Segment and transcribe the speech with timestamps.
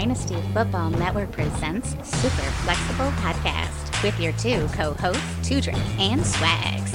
[0.00, 6.94] Dynasty Football Network presents Super Flexible Podcast with your two co-hosts, Tudrin and Swags.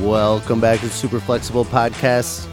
[0.00, 2.46] Welcome back to Super Flexible Podcast,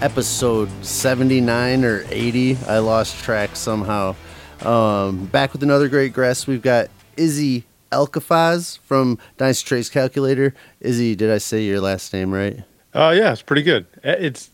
[0.00, 2.56] episode 79 or 80.
[2.66, 4.16] I lost track somehow.
[4.62, 6.46] Um, back with another great guest.
[6.46, 10.54] We've got Izzy Elkafaz from Dynasty Trades Calculator.
[10.80, 12.64] Izzy, did I say your last name right?
[12.94, 13.86] Oh yeah, it's pretty good.
[14.04, 14.50] Uh, It's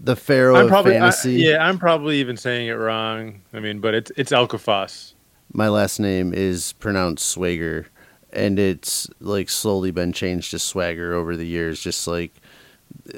[0.00, 3.40] The Pharaoh I'm of probably I- yeah, I'm probably even saying it wrong.
[3.52, 5.12] I mean, but it's it's Alcafas.
[5.52, 7.86] My last name is pronounced Swagger,
[8.32, 11.80] and it's like slowly been changed to Swagger over the years.
[11.80, 12.32] Just like,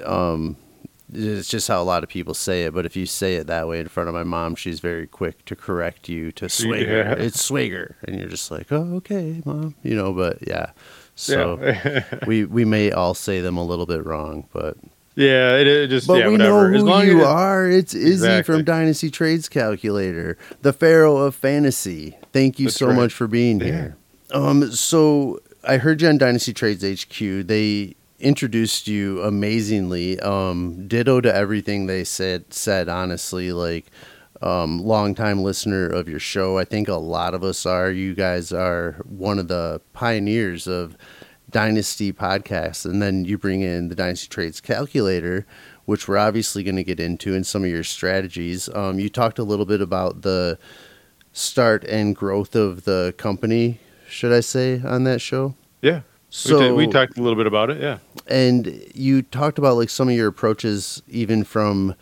[0.05, 0.57] um,
[1.13, 2.73] it's just how a lot of people say it.
[2.73, 5.45] But if you say it that way in front of my mom, she's very quick
[5.47, 6.99] to correct you to Swagger.
[6.99, 7.15] Yeah.
[7.15, 10.13] It's Swagger, and you're just like, oh, okay, mom, you know.
[10.13, 10.71] But yeah,
[11.21, 14.77] so yeah, we we may all say them a little bit wrong, but
[15.17, 16.71] yeah, it, it just but yeah, we whatever.
[16.71, 17.69] know as who long you as are.
[17.69, 18.55] It's Izzy Exactly.
[18.55, 22.17] from Dynasty Trades Calculator, the Pharaoh of Fantasy.
[22.33, 22.97] Thank you That's so right.
[22.97, 23.97] much for being here.
[24.33, 27.47] Um, so I heard you on Dynasty Trades HQ.
[27.47, 30.19] They introduced you amazingly.
[30.21, 32.53] Um, ditto to everything they said.
[32.55, 33.87] Said honestly, like
[34.43, 36.57] um, longtime listener of your show.
[36.59, 37.91] I think a lot of us are.
[37.91, 40.97] You guys are one of the pioneers of
[41.51, 45.47] Dynasty podcast, and then you bring in the Dynasty Trades Calculator,
[45.85, 48.69] which we're obviously going to get into in some of your strategies.
[48.75, 50.59] Um, you talked a little bit about the
[51.33, 53.79] start and growth of the company,
[54.09, 55.55] should I say, on that show?
[55.83, 56.03] yeah.
[56.33, 57.81] So we, did, we talked a little bit about it.
[57.83, 61.97] Yeah, and you talked about like some of your approaches, even from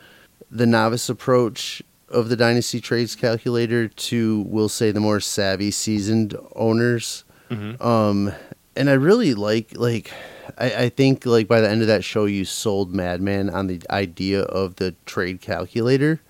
[0.51, 6.37] the novice approach of the Dynasty Trades Calculator to, we'll say, the more savvy, seasoned
[6.55, 7.25] owners.
[7.51, 7.81] Mhm.
[7.83, 8.35] Um,
[8.79, 10.12] and I really like like
[10.57, 13.83] I, I think like by the end of that show, you sold Madman on the
[13.91, 16.20] idea of the trade calculator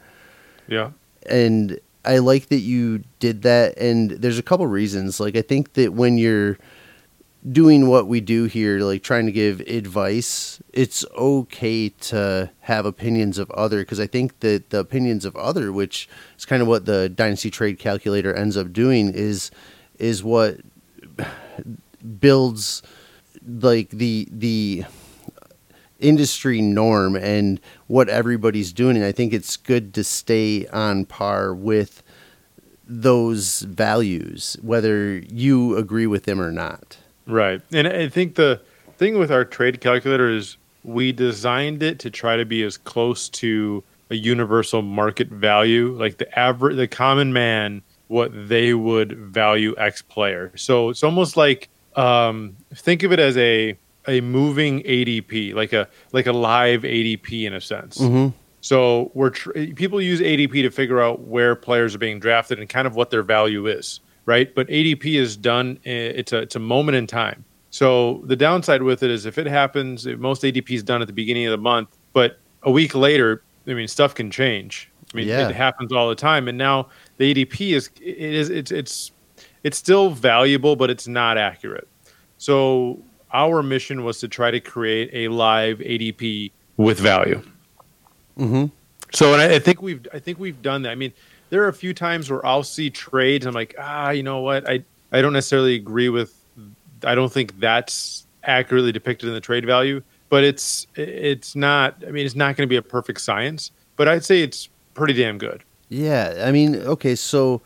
[0.69, 0.91] yeah,
[1.29, 3.77] and I like that you did that.
[3.79, 5.19] And there's a couple reasons.
[5.19, 6.59] Like I think that when you're
[7.51, 13.39] doing what we do here, like trying to give advice, it's okay to have opinions
[13.39, 16.85] of other because I think that the opinions of other, which is kind of what
[16.85, 19.51] the Dynasty Trade Calculator ends up doing, is
[19.99, 20.61] is what
[22.21, 22.83] builds
[23.47, 24.85] like the the
[26.01, 31.53] industry norm and what everybody's doing and i think it's good to stay on par
[31.53, 32.03] with
[32.87, 36.99] those values whether you agree with them or not
[37.29, 37.61] right.
[37.73, 38.61] And I think the
[38.97, 43.29] thing with our trade calculator is we designed it to try to be as close
[43.29, 49.75] to a universal market value, like the average, the common man, what they would value
[49.77, 50.51] X player.
[50.57, 53.77] So it's almost like um, think of it as a
[54.07, 57.99] a moving ADP, like a like a live ADP in a sense.
[57.99, 58.29] mm-hmm.
[58.61, 62.69] So we're tr- people use ADP to figure out where players are being drafted and
[62.69, 64.53] kind of what their value is, right?
[64.55, 65.79] But ADP is done.
[65.85, 67.45] It's a it's a moment in time.
[67.71, 71.13] So the downside with it is if it happens, most ADP is done at the
[71.13, 74.91] beginning of the month, but a week later, I mean, stuff can change.
[75.13, 75.49] I mean, Yeah.
[75.49, 76.49] it happens all the time.
[76.49, 76.89] And now
[77.19, 79.13] the ADP is it is it's it's
[79.65, 81.89] it's still valuable, but it's not accurate.
[82.39, 83.03] So
[83.33, 87.43] our mission was to try to create a live ADP with value.
[88.39, 88.67] Mm-hmm.
[89.13, 90.91] So, and I, I think we've, I think we've done that.
[90.91, 91.13] I mean,
[91.51, 93.47] there are a few times where I'll see trades.
[93.47, 94.69] I'm like, ah, you know what?
[94.69, 96.35] I, I don't necessarily agree with.
[97.05, 102.03] I don't think that's accurately depicted in the trade value, but it's, it's not.
[102.07, 105.15] I mean, it's not going to be a perfect science, but I'd say it's pretty
[105.15, 105.65] damn good.
[105.89, 107.63] Yeah, I mean, okay, so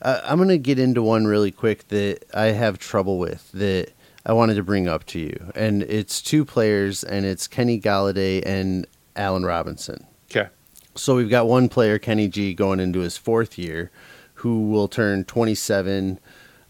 [0.00, 3.92] uh, I'm going to get into one really quick that I have trouble with that
[4.24, 5.52] I wanted to bring up to you.
[5.54, 8.86] And it's two players, and it's Kenny Golladay and
[9.16, 10.06] Allen Robinson.
[10.30, 10.48] Okay.
[10.94, 13.90] So we've got one player, Kenny G, going into his fourth year,
[14.34, 16.20] who will turn 27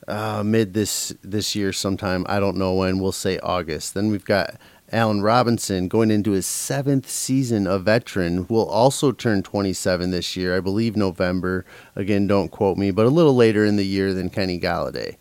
[0.09, 2.27] uh, mid this this year sometime.
[2.29, 2.99] I don't know when.
[2.99, 3.95] We'll say August.
[3.95, 4.57] Then we've got
[4.93, 8.47] Allen Robinson going into his seventh season of veteran.
[8.49, 10.57] Will also turn 27 this year.
[10.57, 11.65] I believe November.
[11.97, 15.17] Again, don't quote me, but a little later in the year than Kenny Golladay.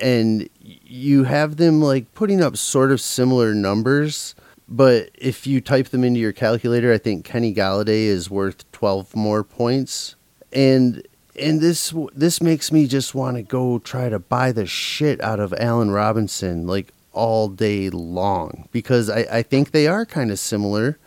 [0.00, 4.34] And you have them like putting up sort of similar numbers.
[4.68, 9.14] But if you type them into your calculator, I think Kenny Golladay is worth 12
[9.14, 10.16] more points.
[10.52, 11.06] And
[11.38, 15.38] and this this makes me just want to go try to buy the shit out
[15.38, 20.38] of Allen Robinson like all day long because I, I think they are kind of
[20.38, 20.98] similar.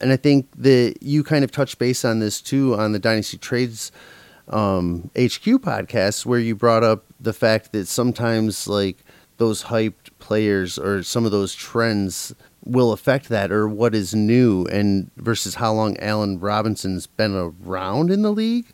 [0.00, 3.36] And I think that you kind of touched base on this too on the Dynasty
[3.36, 3.92] Trades
[4.48, 9.04] um, HQ podcast, where you brought up the fact that sometimes like
[9.36, 12.34] those hyped players or some of those trends
[12.64, 18.10] will affect that or what is new and versus how long Allen Robinson's been around
[18.10, 18.66] in the league.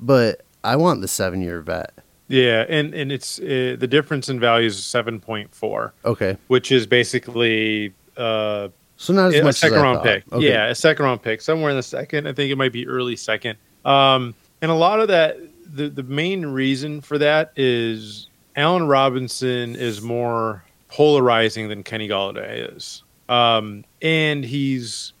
[0.00, 1.92] But I want the seven year vet.
[2.28, 6.36] Yeah, and and it's uh, the difference in value is seven point four, Okay.
[6.48, 10.04] which is basically uh, So not as a much second as round thought.
[10.04, 10.32] pick.
[10.32, 10.48] Okay.
[10.48, 12.26] Yeah, a second round pick, somewhere in the second.
[12.28, 13.56] I think it might be early second.
[13.84, 15.38] Um, and a lot of that,
[15.74, 22.76] the the main reason for that is Allen Robinson is more polarizing than Kenny Golladay
[22.76, 25.12] is, um, and he's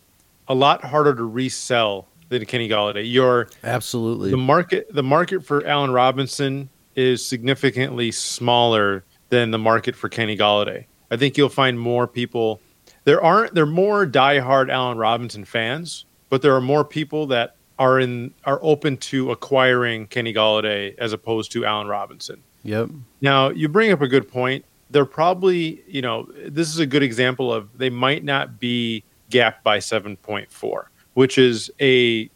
[0.48, 3.10] a lot harder to resell than Kenny Golladay.
[3.10, 4.30] Your Absolutely.
[4.30, 10.36] the market the market for Allen Robinson is significantly smaller than the market for Kenny
[10.36, 10.86] Golladay.
[11.10, 12.60] I think you'll find more people
[13.04, 17.56] there aren't there are more diehard Allen Robinson fans, but there are more people that
[17.78, 22.42] are in are open to acquiring Kenny Golladay as opposed to Allen Robinson.
[22.64, 22.90] yep.
[23.20, 24.64] Now, you bring up a good point.
[24.90, 29.62] They're probably, you know, this is a good example of they might not be gapped
[29.62, 30.84] by 7.4,
[31.14, 32.28] which is a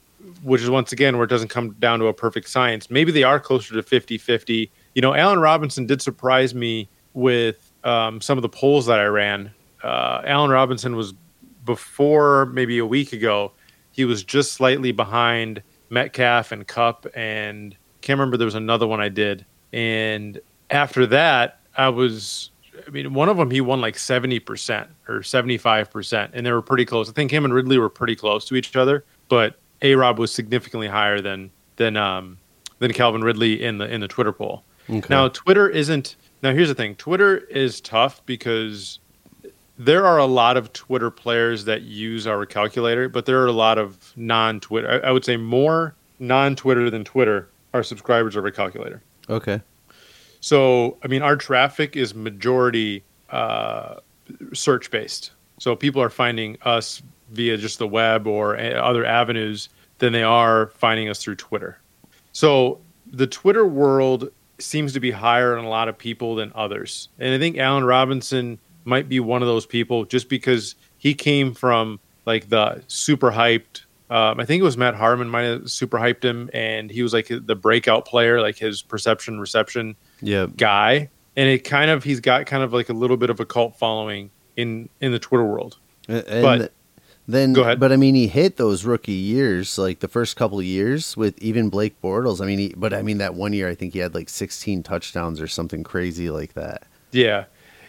[0.42, 2.90] which is once again where it doesn't come down to a perfect science.
[2.90, 4.70] Maybe they are closer to 50-50.
[4.94, 9.04] You know, Allen Robinson did surprise me with um, some of the polls that I
[9.04, 9.52] ran.
[9.82, 11.14] Uh, Allen Robinson was
[11.64, 13.52] before maybe a week ago,
[13.90, 19.00] he was just slightly behind Metcalf and Kupp and can't remember there was another one
[19.00, 19.46] I did.
[19.72, 20.40] And
[20.70, 22.50] after that, I was
[22.86, 26.84] I mean, one of them he won like 70% or 75%, and they were pretty
[26.84, 27.08] close.
[27.08, 30.32] I think him and Ridley were pretty close to each other, but A Rob was
[30.32, 32.38] significantly higher than than um
[32.78, 34.64] than Calvin Ridley in the in the Twitter poll.
[34.88, 35.06] Okay.
[35.10, 36.94] Now Twitter isn't now here's the thing.
[36.96, 38.98] Twitter is tough because
[39.78, 43.52] there are a lot of Twitter players that use our calculator, but there are a
[43.52, 45.02] lot of non-Twitter.
[45.04, 49.02] I, I would say more non-Twitter than Twitter are subscribers of our calculator.
[49.28, 49.60] okay.
[50.40, 53.96] So, I mean, our traffic is majority uh,
[54.52, 55.30] search based.
[55.60, 57.00] So people are finding us
[57.32, 59.68] via just the web or other avenues
[59.98, 61.78] than they are finding us through Twitter.
[62.32, 62.80] So
[63.12, 67.08] the Twitter world seems to be higher on a lot of people than others.
[67.18, 71.54] And I think Allen Robinson might be one of those people just because he came
[71.54, 73.82] from like the super hyped.
[74.10, 77.12] Um, I think it was Matt Harmon might have super hyped him, and he was
[77.14, 80.56] like the breakout player, like his perception reception Yep.
[80.56, 81.08] guy.
[81.36, 83.76] And it kind of he's got kind of like a little bit of a cult
[83.78, 85.78] following in in the Twitter world.
[86.08, 86.72] And But-
[87.28, 87.78] then, Go ahead.
[87.80, 91.38] but I mean, he hit those rookie years, like the first couple of years with
[91.40, 92.40] even Blake Bortles.
[92.40, 94.82] I mean, he, but I mean that one year, I think he had like 16
[94.82, 96.84] touchdowns or something crazy like that.
[97.12, 97.44] Yeah,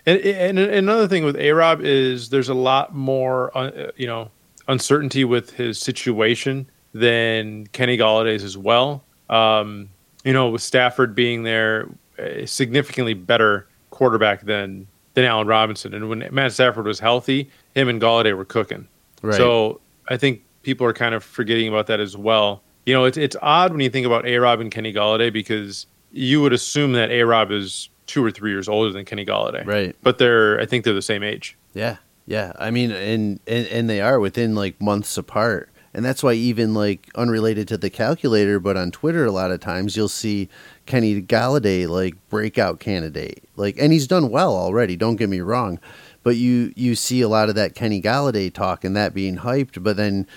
[0.06, 4.30] and and another thing with A Rob is there's a lot more uh, you know
[4.68, 9.04] uncertainty with his situation than Kenny Golladay's as well.
[9.30, 9.90] Um,
[10.24, 11.88] you know, with Stafford being there,
[12.20, 17.88] a significantly better quarterback than than Allen Robinson, and when Matt Stafford was healthy, him
[17.90, 18.88] and Golladay were cooking.
[19.24, 19.36] Right.
[19.36, 22.62] So I think people are kind of forgetting about that as well.
[22.86, 25.88] You know, it's it's odd when you think about A Rob and Kenny Golladay because
[26.12, 29.66] you would assume that A Rob is two or three years older than Kenny Golladay.
[29.66, 29.96] Right.
[30.04, 31.58] But they're I think they're the same age.
[31.74, 31.98] Yeah,
[32.28, 32.52] yeah.
[32.60, 36.74] I mean, and, and and they are within like months apart, and that's why even
[36.74, 40.50] like unrelated to the calculator, but on Twitter, a lot of times you'll see
[40.86, 44.96] Kenny Golladay like breakout candidate, like, and he's done well already.
[44.98, 45.80] Don't get me wrong,
[46.24, 49.82] but you you see a lot of that Kenny Golladay talk and that being hyped,
[49.84, 50.28] but then.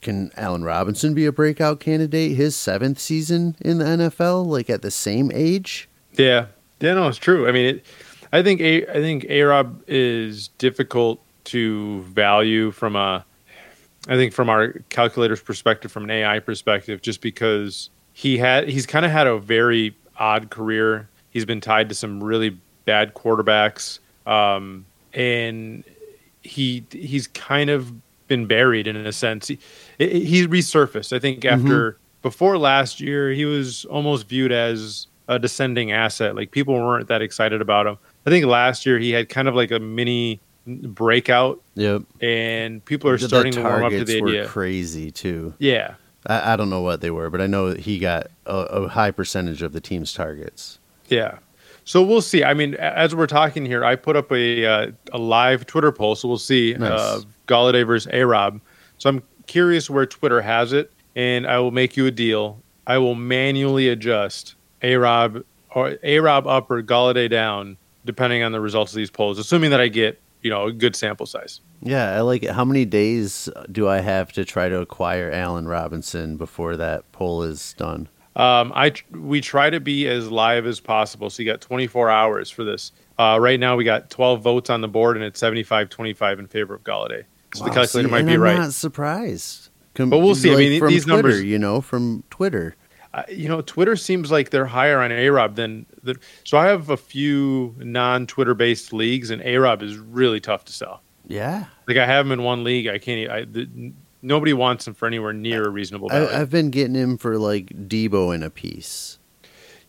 [0.00, 2.32] Can Allen Robinson be a breakout candidate?
[2.32, 5.88] His seventh season in the NFL, like at the same age.
[6.14, 6.46] Yeah.
[6.80, 7.48] Yeah, no, it's true.
[7.48, 7.86] I mean, it,
[8.32, 13.24] I think a I think A Rob is difficult to value from a
[14.08, 18.86] I think from our calculator's perspective, from an AI perspective, just because he had he's
[18.86, 21.08] kind of had a very odd career.
[21.30, 25.84] He's been tied to some really bad quarterbacks, um, and
[26.42, 27.92] he he's kind of
[28.28, 29.48] been buried in a sense.
[29.48, 29.58] He,
[29.98, 31.14] he resurfaced.
[31.14, 31.66] I think mm-hmm.
[31.66, 36.34] after before last year, he was almost viewed as a descending asset.
[36.36, 37.98] Like people weren't that excited about him.
[38.26, 42.02] I think last year he had kind of like a mini breakout, Yep.
[42.20, 44.46] and people are The starting to warm up to the were idea.
[44.46, 45.54] crazy too.
[45.58, 45.94] Yeah,
[46.26, 49.10] I, I don't know what they were, but I know he got a, a high
[49.10, 50.78] percentage of the team's targets.
[51.08, 51.38] Yeah.
[51.84, 52.44] So we'll see.
[52.44, 56.14] I mean, as we're talking here, I put up a uh, a live Twitter poll,
[56.14, 56.90] so we'll see Nice.
[56.90, 58.60] uh, Golladay versus A Rob.
[58.98, 62.62] So I'm curious where Twitter has it, and I will make you a deal.
[62.86, 65.42] I will manually adjust A Rob
[65.74, 69.70] or A Rob up or Golladay down, depending on the results of these polls, assuming
[69.70, 71.60] that I get you know a good sample size.
[71.82, 72.52] Yeah, I like it.
[72.52, 77.42] How many days do I have to try to acquire Allen Robinson before that poll
[77.42, 78.08] is done?
[78.34, 81.28] Um, I we try to be as live as possible.
[81.30, 82.92] So you got 24 hours for this.
[83.18, 86.74] Uh, right now we got 12 votes on the board, and it's 75-25 in favor
[86.74, 87.24] of Golladay.
[87.54, 88.56] So Wow, the calculator see, might be I'm right.
[88.58, 89.68] not surprised.
[89.94, 90.52] Com- But we'll see.
[90.52, 92.74] I mean, from these Twitter, numbers- you know, from Twitter.
[93.14, 96.16] Uh, you know, Twitter seems like they're higher on Arob than the.
[96.44, 101.02] So I have a few non-Twitter based leagues, and Arob is really tough to sell.
[101.28, 103.30] Yeah, Like I have him in one league, I can't.
[103.30, 106.28] I the, nobody wants him for anywhere near a reasonable value.
[106.28, 109.18] I, I've been getting him for like Deebo in a piece.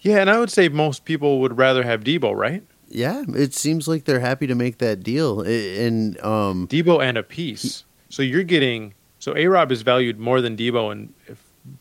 [0.02, 2.64] yeah, and I would say most people would rather have Deebo, right?
[2.90, 5.42] Yeah, it seems like they're happy to make that deal.
[5.42, 7.86] And um, Deebo and a piece.
[8.10, 11.14] So you're getting so A Rob is valued more than Deebo, and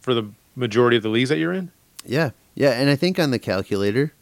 [0.00, 1.70] for the majority of the leagues that you're in,
[2.06, 4.12] yeah, yeah, and I think on the calculator,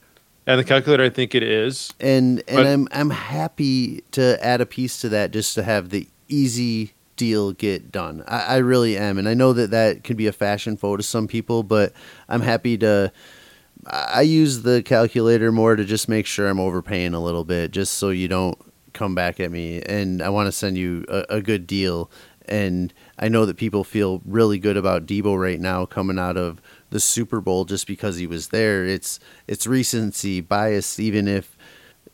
[0.47, 1.93] and the calculator, I think it is.
[2.01, 5.91] and and But- I'm I'm happy to add a piece to that just to have
[5.91, 8.25] the easy deal get done.
[8.27, 11.03] I, I really am, and I know that that can be a fashion photo to
[11.03, 11.93] some people, but
[12.29, 13.13] I'm happy to.
[13.87, 17.71] I I use the calculator more to just make sure I'm overpaying a little bit,
[17.71, 18.59] just so you don't
[18.93, 19.83] come back at me.
[19.83, 22.11] And I want to send you a, a good deal.
[22.49, 26.61] And I know that people feel really good about Deebo right now coming out of
[26.91, 28.85] the Super Bowl just because he was there.
[28.85, 31.57] It's it's recency bias, even if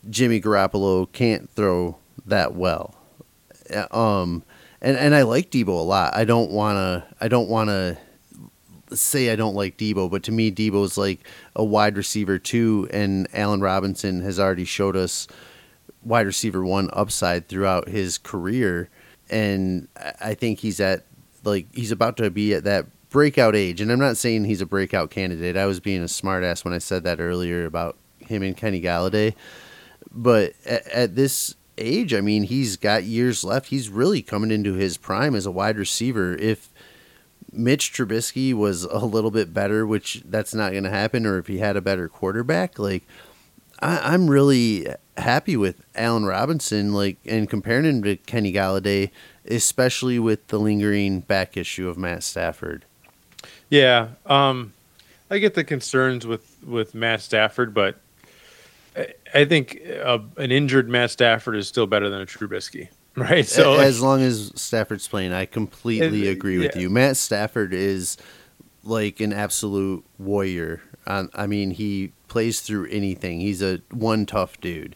[0.09, 2.95] Jimmy Garoppolo can't throw that well.
[3.73, 4.43] Uh, Um,
[4.81, 6.15] and and I like Deebo a lot.
[6.15, 7.97] I don't wanna I don't wanna
[8.93, 11.19] say I don't like Deebo, but to me Deebo's like
[11.55, 15.27] a wide receiver too, and Allen Robinson has already showed us
[16.03, 18.89] wide receiver one upside throughout his career,
[19.29, 19.87] and
[20.21, 21.03] I- think he's at
[21.43, 23.81] like he's about to be at that breakout age.
[23.81, 25.57] And I'm not saying he's a breakout candidate.
[25.57, 29.33] I was being a smartass when I said that earlier about him and Kenny Golladay,
[30.11, 33.67] but at, at this age, I mean, he's got years left.
[33.67, 36.35] He's really coming into his prime as a wide receiver.
[36.35, 36.69] If
[37.51, 41.47] Mitch Trubisky was a little bit better, which that's not going to happen, or if
[41.47, 43.03] he had a better quarterback, like
[43.79, 49.11] I, I'm really happy with Allen Robinson, like and comparing him to Kenny Golladay,
[49.45, 52.85] especially with the lingering back issue of Matt Stafford.
[53.69, 54.73] Yeah, um,
[55.29, 57.97] I get the concerns with with Matt Stafford, but
[59.33, 63.45] I, I think uh, an injured Matt Stafford is still better than a Trubisky, right?
[63.45, 66.81] So as long as Stafford's playing, I completely Uh, agree with yeah.
[66.83, 66.89] you.
[66.89, 68.17] Matt Stafford is
[68.83, 70.81] like an absolute warrior.
[71.05, 73.39] Um, I mean, he plays through anything.
[73.39, 74.95] He's a one tough dude.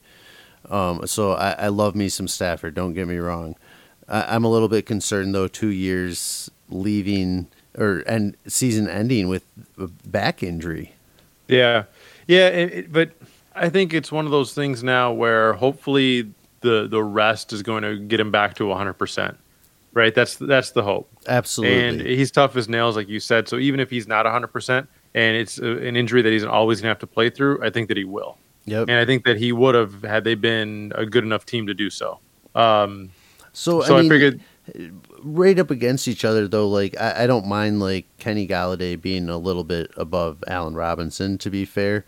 [0.70, 2.74] Um, so I, I love me some Stafford.
[2.76, 3.56] Don't get me wrong.
[4.08, 5.48] I, I'm a little bit concerned though.
[5.48, 7.48] Two years leaving
[7.78, 9.46] or and season ending with
[9.78, 10.94] a back injury.
[11.48, 11.84] Yeah,
[12.28, 13.12] yeah, it, it- but
[13.56, 17.84] I think it's one of those things now where hopefully the the rest is going
[17.84, 18.94] to get him back to 100.
[18.94, 19.38] percent
[19.94, 21.12] Right, that's that's the hope.
[21.28, 21.84] Absolutely.
[21.84, 23.50] And he's tough as nails, like you said.
[23.50, 26.80] So even if he's not 100 percent and it's a, an injury that he's always
[26.80, 28.38] going to have to play through, I think that he will.
[28.64, 28.88] yep.
[28.88, 31.74] And I think that he would have had they been a good enough team to
[31.74, 32.20] do so.
[32.56, 33.12] Um,
[33.52, 34.42] So, so I, I, mean, figured,
[35.24, 39.28] right up against each other though like I, I don't mind like kenny golladay being
[39.30, 42.06] a little bit above allen robinson to be fair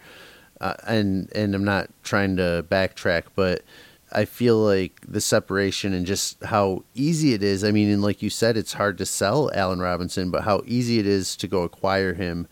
[0.62, 3.64] uh, and and i'm not trying to backtrack but
[4.12, 8.22] i feel like the separation and just how easy it is i mean and like
[8.22, 11.64] you said it's hard to sell allen robinson but how easy it is to go
[11.64, 12.48] acquire him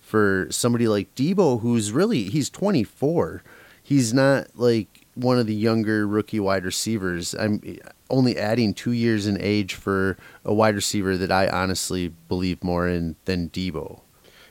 [0.00, 3.42] for somebody like deebo who's really he's 24
[3.82, 7.34] he's not like one of the younger rookie wide receivers.
[7.34, 7.78] I'm
[8.10, 12.86] only adding two years in age for a wide receiver that I honestly believe more
[12.86, 14.00] in than Deebo.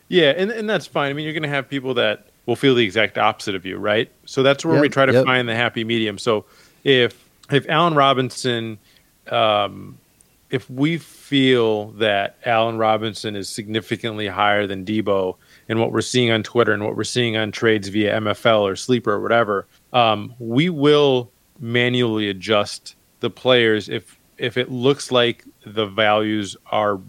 [0.09, 1.12] yeah, and, and that's fine.
[1.12, 3.77] I mean, you're going to have people that will feel the exact opposite of you,
[3.77, 4.11] right?
[4.25, 5.25] So that's where we try to yep.
[5.25, 6.17] find the happy medium.
[6.17, 6.45] So
[6.83, 8.77] if if Allen Robinson,
[9.29, 9.97] um,
[10.49, 15.35] if we feel that Allen Robinson is significantly higher than Deebo,
[15.67, 18.75] and what we're seeing on Twitter and what we're seeing on trades via MFL or
[18.75, 25.45] Sleeper or whatever, um, we will manually adjust the players if if it looks like
[25.65, 26.99] the values are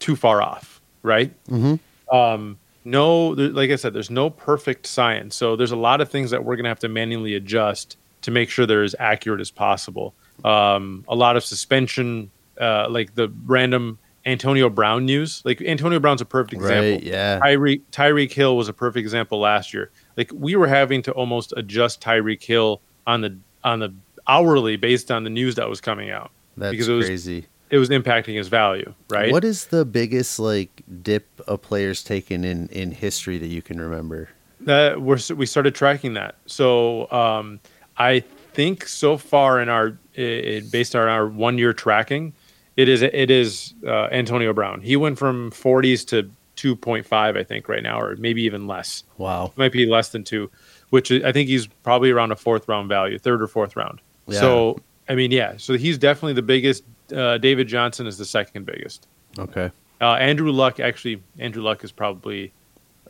[0.00, 1.32] too far off, right?
[1.46, 2.14] Mm-hmm.
[2.14, 6.30] Um, no, like I said, there's no perfect science, so there's a lot of things
[6.30, 9.50] that we're going to have to manually adjust to make sure they're as accurate as
[9.50, 10.14] possible.
[10.44, 15.42] Um, a lot of suspension, uh, like the random Antonio Brown news.
[15.44, 16.92] Like Antonio Brown's a perfect example.
[16.92, 17.02] Right?
[17.02, 17.40] Yeah.
[17.40, 19.90] Tyreek Tyreek Hill was a perfect example last year.
[20.16, 23.94] Like we were having to almost adjust Tyreek Hill on the on the
[24.26, 26.30] hourly based on the news that was coming out.
[26.56, 27.46] That's because it was- crazy.
[27.70, 29.32] It was impacting his value, right?
[29.32, 33.80] What is the biggest like dip a player's taken in in history that you can
[33.80, 34.28] remember?
[34.64, 36.36] that we're we started tracking that.
[36.46, 37.60] So um,
[37.96, 38.20] I
[38.52, 42.32] think so far in our it, based on our one year tracking,
[42.76, 44.80] it is it is uh, Antonio Brown.
[44.80, 49.02] He went from 40s to 2.5, I think, right now, or maybe even less.
[49.18, 49.46] Wow.
[49.46, 50.50] It might be less than two,
[50.90, 54.00] which I think he's probably around a fourth round value, third or fourth round.
[54.26, 54.40] Yeah.
[54.40, 54.78] So,
[55.08, 55.56] I mean, yeah.
[55.56, 56.84] So he's definitely the biggest.
[57.12, 59.06] Uh, David Johnson is the second biggest.
[59.38, 59.70] Okay.
[60.00, 62.52] Uh, Andrew Luck, actually, Andrew Luck is probably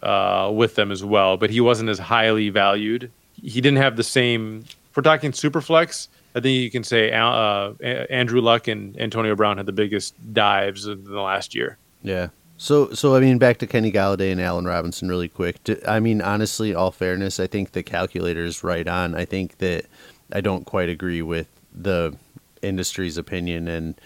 [0.02, 3.10] uh, with them as well, but he wasn't as highly valued.
[3.42, 4.64] He didn't have the same.
[4.90, 9.56] If we're talking Superflex, I think you can say uh, Andrew Luck and Antonio Brown
[9.56, 11.78] had the biggest dives in the last year.
[12.02, 12.28] Yeah.
[12.56, 15.58] So, so I mean, back to Kenny Golladay and Allen Robinson, really quick.
[15.86, 19.14] I mean, honestly, all fairness, I think the calculator is right on.
[19.14, 19.86] I think that
[20.32, 22.16] I don't quite agree with the
[22.64, 24.00] industry's opinion, and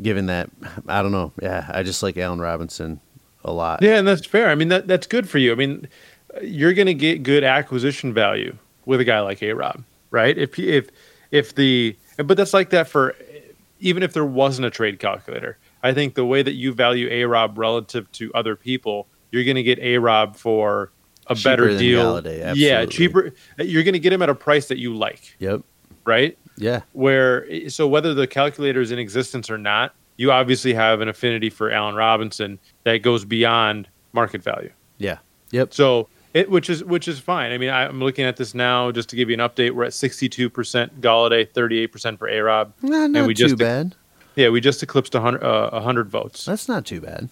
[0.00, 0.50] given that,
[0.88, 1.32] I don't know.
[1.42, 3.00] Yeah, I just like Allen Robinson
[3.44, 3.82] a lot.
[3.82, 4.48] Yeah, and that's fair.
[4.50, 5.52] I mean, that that's good for you.
[5.52, 5.88] I mean,
[6.42, 10.36] you're going to get good acquisition value with a guy like A Rob, right?
[10.36, 10.88] If if
[11.30, 13.14] if the but that's like that for
[13.80, 15.56] even if there wasn't a trade calculator.
[15.82, 19.56] I think the way that you value A Rob relative to other people, you're going
[19.56, 20.92] to get A Rob for
[21.26, 22.20] a Cheaper better deal.
[22.20, 23.32] Golladay, yeah, cheaper.
[23.58, 25.62] You're going to get him at a price that you like, Yep.
[26.04, 26.36] right?
[26.60, 26.82] Yeah.
[26.92, 31.50] Where so whether the calculator is in existence or not, you obviously have an affinity
[31.50, 34.70] for Allen Robinson that goes beyond market value.
[34.98, 35.18] Yeah.
[35.50, 35.74] Yep.
[35.74, 37.50] So it, which is which is fine.
[37.52, 39.72] I mean, I, I'm looking at this now just to give you an update.
[39.72, 42.72] We're at 62 percent Golladay, 38 percent for A Rob.
[42.82, 43.96] Nah, not we too just- bad.
[44.36, 46.44] Yeah, we just eclipsed 100 uh, 100 votes.
[46.44, 47.28] That's not too bad.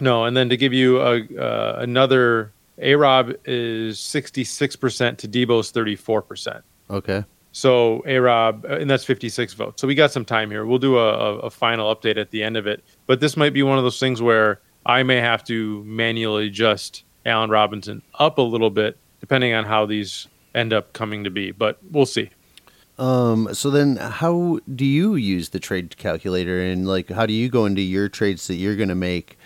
[0.00, 5.28] No, and then to give you a, uh, another, A Rob is 66 percent to
[5.28, 6.64] Deebo's 34 percent.
[6.90, 7.24] Okay.
[7.54, 9.80] So A Rob, and that's 56 votes.
[9.80, 10.66] So we got some time here.
[10.66, 12.82] We'll do a, a, final update at the end of it.
[13.06, 17.04] But this might be one of those things where I may have to manually adjust
[17.24, 21.52] Allen Robinson up a little bit, depending on how these end up coming to be.
[21.52, 22.30] But we'll see.
[22.98, 23.54] Um.
[23.54, 27.66] So then, how do you use the trade calculator, and like, how do you go
[27.66, 29.38] into your trades that you're going to make?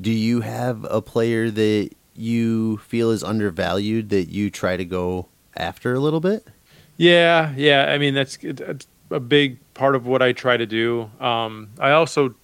[0.00, 5.28] Do you have a player that you feel is undervalued that you try to go
[5.56, 6.46] after a little bit?
[7.00, 7.86] Yeah, yeah.
[7.86, 8.36] I mean, that's,
[9.10, 11.10] a big part of what I try to do.
[11.18, 12.34] Um, I also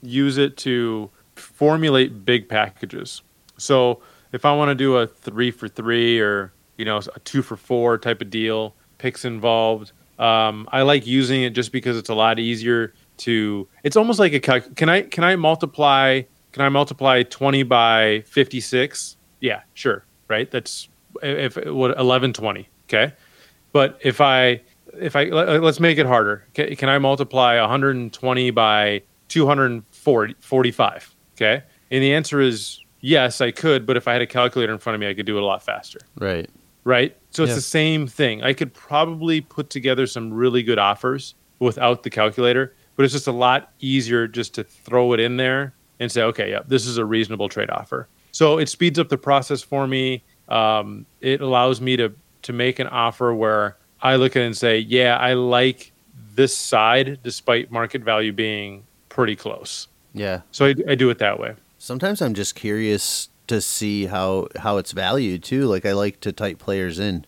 [0.00, 3.20] use it to formulate big packages.
[3.58, 4.00] So
[4.32, 7.56] if I want to do a three for three or you know a two for
[7.56, 9.92] four type of deal, picks involved.
[10.18, 13.68] Um, I like using it just because it's a lot easier to.
[13.82, 14.40] It's almost like a.
[14.40, 16.22] Can I can I multiply?
[16.52, 19.16] Can I multiply twenty by fifty six?
[19.40, 20.04] Yeah, sure.
[20.28, 20.50] Right.
[20.50, 20.88] That's
[21.22, 22.68] if what eleven twenty.
[22.88, 23.12] Okay.
[23.76, 24.62] But if I
[24.98, 26.46] if I let- let's make it harder.
[26.54, 31.14] Can, can I multiply 120 by 245?
[31.36, 31.62] Okay.
[31.90, 33.84] And the answer is yes, I could.
[33.84, 35.44] But if I had a calculator in front of me, I could do it a
[35.44, 35.98] lot faster.
[36.18, 36.48] Right.
[36.84, 37.14] Right.
[37.32, 37.56] So it's Yeah.
[37.56, 38.42] the same thing.
[38.42, 43.26] I could probably put together some really good offers without the calculator, but it's just
[43.26, 46.96] a lot easier just to throw it in there and say, okay, yeah, this is
[46.96, 48.08] a reasonable trade offer.
[48.32, 50.24] So it speeds up the process for me.
[50.48, 52.14] Um, it allows me to
[52.46, 55.92] to make an offer where I look at it and say, yeah, I like
[56.34, 59.88] this side despite market value being pretty close.
[60.12, 60.40] Yeah.
[60.52, 61.54] So I, I do it that way.
[61.78, 65.66] Sometimes I'm just curious to see how how it's valued too.
[65.66, 67.24] Like I like to type players in.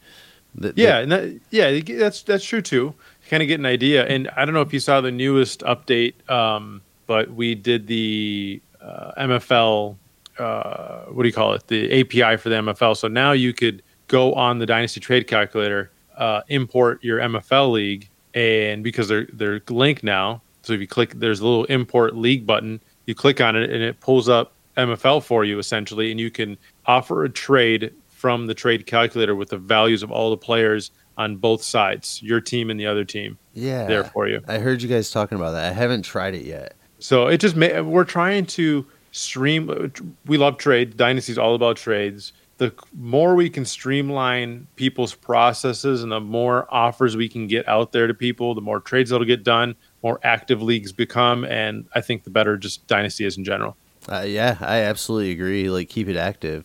[0.54, 2.94] The- the- Yeah, and that, yeah, that's that's true too.
[3.30, 6.14] Kind of get an idea, and I don't know if you saw the newest update,
[6.30, 9.96] um, but we did the uh, MFL.
[10.38, 11.66] Uh, what do you call it?
[11.68, 12.96] The API for the MFL.
[12.96, 18.08] So now you could go on the Dynasty Trade Calculator, uh, import your MFL league,
[18.34, 22.46] and because they're they're linked now, so if you click, there's a little import league
[22.46, 22.80] button.
[23.06, 26.58] You click on it, and it pulls up MFL for you essentially, and you can
[26.86, 31.36] offer a trade from the trade calculator with the values of all the players on
[31.36, 33.86] both sides, your team and the other team, yeah.
[33.86, 34.40] there for you.
[34.46, 35.70] I heard you guys talking about that.
[35.70, 36.74] I haven't tried it yet.
[37.00, 39.92] So it just ma- we're trying to stream.
[40.26, 40.96] We love trade.
[40.96, 42.32] Dynasty's all about trades.
[42.58, 47.92] The more we can streamline people's processes and the more offers we can get out
[47.92, 52.00] there to people, the more trades that'll get done, more active leagues become, and I
[52.00, 53.76] think the better just Dynasty is in general.
[54.10, 55.70] Uh, yeah, I absolutely agree.
[55.70, 56.64] Like, keep it active.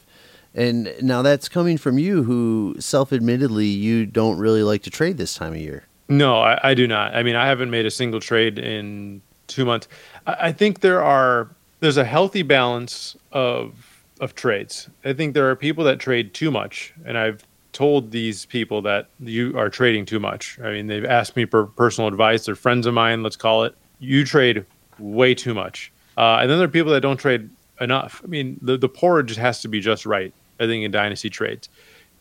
[0.55, 5.35] And now that's coming from you, who self-admittedly you don't really like to trade this
[5.35, 5.85] time of year.
[6.09, 7.15] No, I, I do not.
[7.15, 9.87] I mean, I haven't made a single trade in two months.
[10.25, 13.92] I, I think there are there's a healthy balance of
[14.23, 14.89] of trades.
[15.03, 19.07] I think there are people that trade too much, and I've told these people that
[19.19, 20.59] you are trading too much.
[20.63, 22.45] I mean, they've asked me for personal advice.
[22.45, 23.23] They're friends of mine.
[23.23, 23.75] Let's call it.
[23.99, 24.65] You trade
[24.97, 27.49] way too much, uh, and then there are people that don't trade
[27.81, 28.21] enough.
[28.23, 30.33] I mean, the the porridge has to be just right.
[30.59, 31.67] I think in dynasty trades,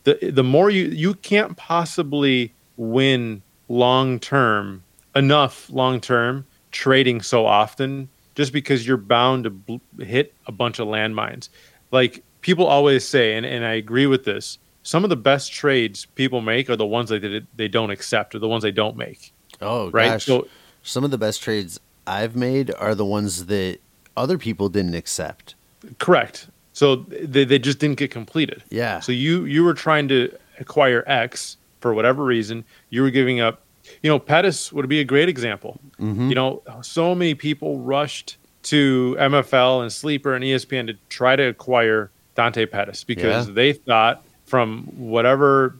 [0.03, 4.83] the the more you you can't possibly win long term
[5.15, 10.79] enough long term trading so often just because you're bound to bl- hit a bunch
[10.79, 11.49] of landmines.
[11.93, 14.57] Like people always say, and, and I agree with this.
[14.83, 18.35] Some of the best trades people make are the ones that they, they don't accept,
[18.35, 19.31] or the ones they don't make.
[19.61, 20.09] Oh, Right?
[20.11, 20.25] gosh.
[20.25, 20.47] So-
[20.81, 23.79] Some of the best trades I've made are the ones that
[24.17, 25.55] other people didn't accept.
[25.99, 26.47] Correct.
[26.73, 28.63] So they, they just didn't get completed.
[28.69, 28.99] Yeah.
[28.99, 32.65] So you you were trying to acquire X for whatever reason.
[32.89, 33.61] You were giving up.
[34.01, 35.79] You know, Pettis would be a great example.
[35.99, 36.29] Mhm.
[36.29, 41.43] You know, so many people rushed to MFL and Sleeper and ESPN to try to
[41.43, 43.53] acquire Dante Pettis because Yeah.
[43.53, 45.75] they thought from whatever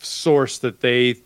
[0.00, 1.16] source that they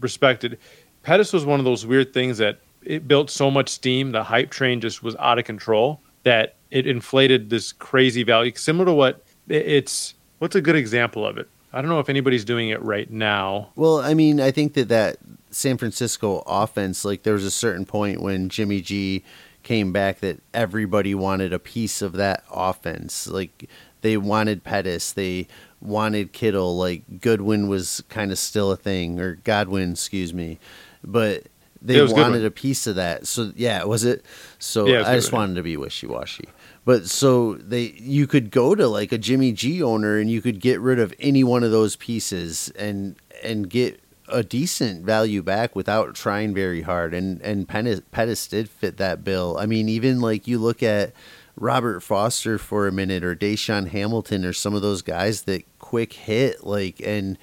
[0.00, 0.58] respected,
[1.02, 4.12] Pettis was one of those weird things that it built so much steam.
[4.12, 8.52] The hype train just was out of control that it inflated this crazy value.
[8.56, 10.14] Similar to what it's.
[10.38, 11.48] What's a good example of it?
[11.72, 13.70] I don't know if anybody's doing it right now.
[13.76, 15.16] Well, I mean, I think that that
[15.50, 19.22] San Francisco offense, like there was a certain point when Jimmy G
[19.64, 23.26] came back that everybody wanted a piece of that offense.
[23.26, 23.68] Like
[24.02, 25.48] they wanted Pettis, they
[25.80, 30.58] wanted Kittle, like Goodwin was kind of still a thing, or Godwin, excuse me,
[31.02, 31.44] but
[31.82, 32.44] they wanted Goodwin.
[32.46, 33.26] a piece of that.
[33.26, 34.24] So yeah, was it?
[34.58, 35.40] So Yeah, it was I just Goodwin.
[35.42, 36.48] wanted to be wishy washy.
[36.86, 40.60] But so they you could go to like a Jimmy G owner and you could
[40.60, 45.76] get rid of any one of those pieces and and get a decent value back
[45.76, 47.12] without trying very hard.
[47.14, 49.56] And and Pettis, Pettis did fit that bill.
[49.58, 51.12] I mean, even like you look at
[51.56, 56.12] Robert Foster for a minute or DaeSean Hamilton or some of those guys that quick
[56.14, 57.38] hit like and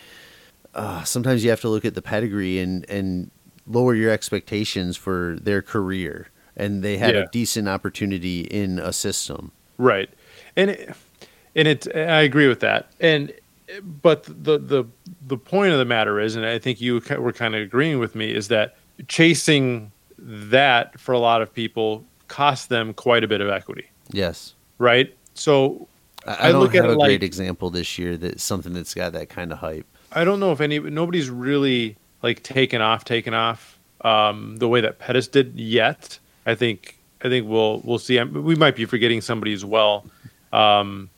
[0.75, 3.31] uh, sometimes you have to look at the pedigree and and
[3.67, 7.21] lower your expectations for their career and they had Yeah.
[7.21, 10.09] a decent opportunity in a system Right,
[10.55, 10.95] and it,
[11.55, 12.91] and it I agree with that.
[12.99, 13.31] And
[14.01, 14.85] but the the
[15.27, 18.15] the point of the matter is, and I think you were kind of agreeing with
[18.15, 18.75] me, is that
[19.07, 23.85] chasing that for a lot of people costs them quite a bit of equity.
[24.11, 25.13] yes Right.
[25.33, 25.87] So
[26.27, 28.73] i, I I don't look at have a like- great example this year that something
[28.73, 32.81] that's got that kind of hype I don't know if any nobody's really like taken
[32.81, 36.19] off, taken off um, the way that Pettis did yet.
[36.45, 38.21] I think I think we'll we'll see.
[38.23, 40.05] We might be forgetting somebody as well,
[40.51, 41.09] um,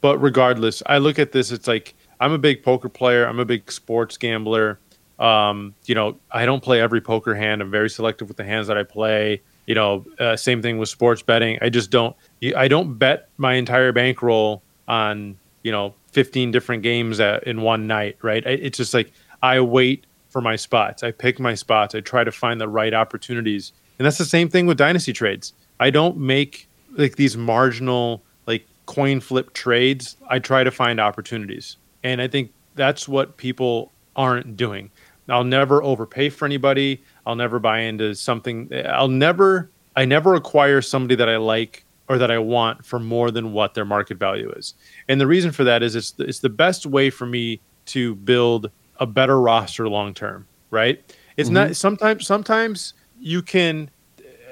[0.00, 1.52] but regardless, I look at this.
[1.52, 3.26] It's like I'm a big poker player.
[3.26, 4.78] I'm a big sports gambler.
[5.18, 7.60] Um, you know, I don't play every poker hand.
[7.60, 9.42] I'm very selective with the hands that I play.
[9.66, 11.58] You know, uh, same thing with sports betting.
[11.60, 12.14] I just don't.
[12.56, 17.86] I don't bet my entire bankroll on you know 15 different games at, in one
[17.86, 18.18] night.
[18.22, 18.44] Right?
[18.46, 21.02] It's just like I wait for my spots.
[21.02, 21.94] I pick my spots.
[21.94, 23.72] I try to find the right opportunities.
[23.98, 25.52] And that's the same thing with dynasty trades.
[25.78, 30.16] I don't make like these marginal like coin flip trades.
[30.28, 31.76] I try to find opportunities.
[32.02, 34.90] And I think that's what people aren't doing.
[35.28, 37.02] I'll never overpay for anybody.
[37.26, 38.70] I'll never buy into something.
[38.86, 43.30] I'll never I never acquire somebody that I like or that I want for more
[43.30, 44.74] than what their market value is.
[45.08, 48.14] And the reason for that is it's the, it's the best way for me to
[48.16, 51.02] build a better roster long term, right?
[51.36, 53.90] It's not sometimes sometimes you can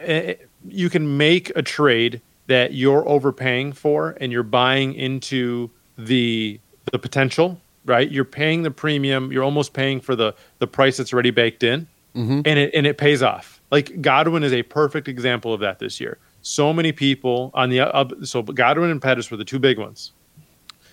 [0.01, 0.35] eh,
[0.67, 6.61] you can make a trade that you're overpaying for and you're buying into the
[6.92, 8.11] the potential, right?
[8.11, 11.87] You're paying the premium, you're almost paying for the the price that's already baked in
[12.14, 12.42] Mhm.
[12.46, 13.61] and it and it pays off.
[13.70, 16.18] Like Godwin is a perfect example of that this year.
[16.42, 20.12] So many people on the up, so Godwin and Pettis were the two big ones.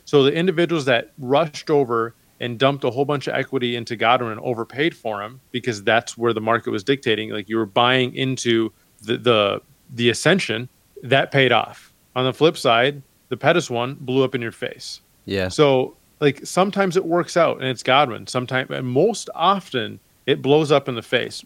[0.03, 4.31] So the individuals that rushed over and dumped a whole bunch of equity into Godwin
[4.33, 7.29] and overpaid for him because that's where the market was dictating.
[7.29, 9.61] Like you were buying into the the,
[9.93, 10.67] the ascension
[11.01, 11.93] that paid off.
[12.15, 14.99] On the flip side, the Pettis one blew up in your face.
[15.25, 18.27] Yeah So like sometimes it works out and it's Godwin.
[18.27, 21.43] Sometimes and most often it blows up in the face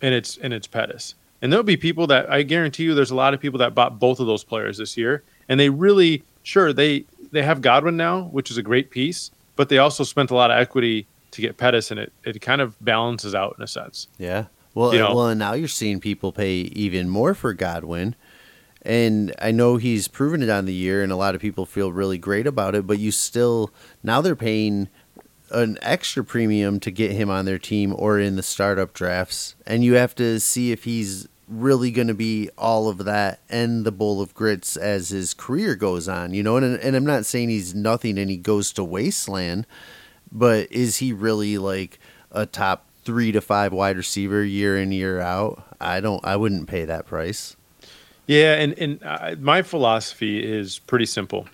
[0.00, 1.14] and it's and it's Pettis.
[1.40, 3.98] And there'll be people that I guarantee you there's a lot of people that bought
[3.98, 8.24] both of those players this year and they really sure they they have Godwin now,
[8.24, 11.56] which is a great piece, but they also spent a lot of equity to get
[11.56, 14.06] Pettis and it it kind of balances out in a sense.
[14.18, 14.46] Yeah.
[14.74, 16.54] Well, You know- well, and now you're seeing people pay
[16.86, 18.14] even more for Godwin,
[18.84, 21.92] and I know he's proven it on the year, and a lot of people feel
[21.92, 22.86] really great about it.
[22.86, 23.70] But you still
[24.02, 24.88] now they're paying
[25.50, 29.84] an extra premium to get him on their team or in the startup drafts, and
[29.84, 33.92] you have to see if he's really going to be all of that and the
[33.92, 36.34] bowl of grits as his career goes on.
[36.34, 39.66] You know, and and I'm not saying he's nothing and he goes to wasteland,
[40.30, 42.00] but is he really like
[42.32, 45.76] a top three to five wide receiver year in year out?
[45.80, 46.24] I don't.
[46.24, 47.56] I wouldn't pay that price.
[48.26, 51.48] Yeah, and and my philosophy is pretty simple.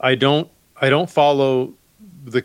[0.00, 0.48] I don't
[0.80, 1.74] I don't follow
[2.24, 2.44] the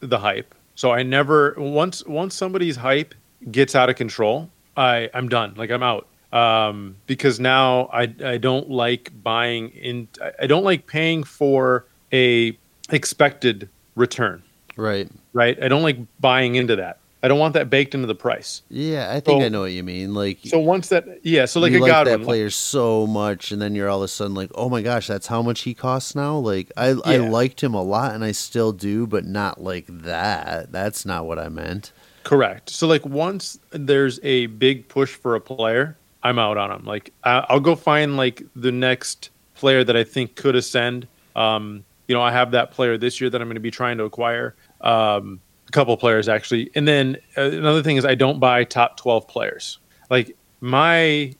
[0.00, 0.54] the hype.
[0.74, 3.14] So I never once once somebody's hype
[3.50, 5.54] gets out of control, I I'm done.
[5.56, 6.06] Like I'm out.
[6.32, 10.08] um, because now I I don't like buying in.
[10.40, 12.56] I don't like paying for a
[12.90, 14.42] expected return.
[14.76, 15.08] Right.
[15.32, 15.60] Right.
[15.62, 16.98] I don't like buying into that.
[17.22, 18.62] I don't want that baked into the price.
[18.68, 20.14] Yeah, I think So- I know what you mean.
[20.14, 21.46] Like, So once that, yeah.
[21.46, 24.04] So like you a like Godwin, that player so much, and then you're all of
[24.04, 26.36] a sudden like, oh my gosh, that's how much he costs now.
[26.38, 30.70] Like, I I liked him a lot, and I still do, but not like that.
[30.70, 31.92] That's not what I meant.
[32.24, 32.70] Correct.
[32.70, 36.84] So like once there's a big push for a player, I'm out on him.
[36.84, 41.08] Like I- I'll go find like the next player that I think could ascend.
[41.34, 43.98] Um, you know, I have that player this year that I'm going to be trying
[43.98, 44.54] to acquire.
[44.82, 48.96] Um, a couple players actually, and then uh, another thing is I don't buy top
[48.96, 49.78] 12 players.
[50.10, 51.34] Like my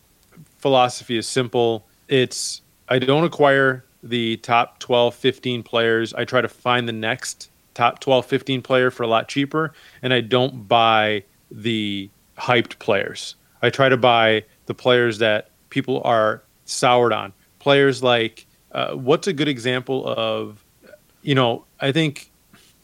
[0.58, 1.86] philosophy is simple.
[2.08, 6.14] It's I don't acquire the top 12, 15 players.
[6.14, 10.12] I try to find the next top 12, 15 player for a lot cheaper, and
[10.12, 13.34] I don't buy the hyped players.
[13.62, 17.32] I try to buy the players that people are soured on.
[17.58, 20.62] Players like uh, what's a good example of,
[21.22, 22.30] you know, I think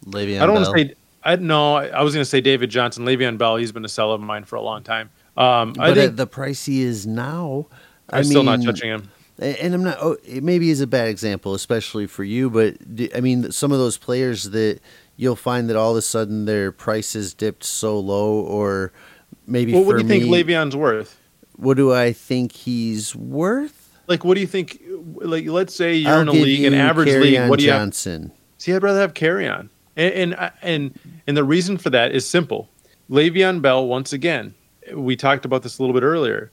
[0.06, 0.94] Le'Veon I don't want to say.
[1.24, 1.74] I no.
[1.76, 3.56] I I was going to say David Johnson, Le'Veon Bell.
[3.56, 5.10] He's been a sell of mine for a long time.
[5.36, 7.66] Um, I think at the price he is now,
[8.10, 9.10] I I'm still not touching him.
[9.38, 9.98] And I'm not.
[10.00, 12.50] Oh, it maybe is a bad example, especially for you.
[12.50, 12.76] But
[13.16, 14.80] I mean, some of those players that
[15.16, 18.92] you'll find that all of a sudden their prices dipped so low, or
[19.46, 21.18] maybe Well, what do you think me, Le'Veon's worth?
[21.56, 23.98] what do I think he's worth?
[24.06, 24.80] Like, what do you think?
[25.16, 27.48] Like, let's say you're I'll in a league, an average league.
[27.48, 27.80] What do you have?
[27.80, 28.32] Johnson?
[28.58, 32.28] See, I'd rather have Kerryon, and and uh, and and the reason for that is
[32.28, 32.68] simple.
[33.10, 34.54] Le'Veon Bell, once again,
[34.94, 36.50] we talked about this a little bit earlier.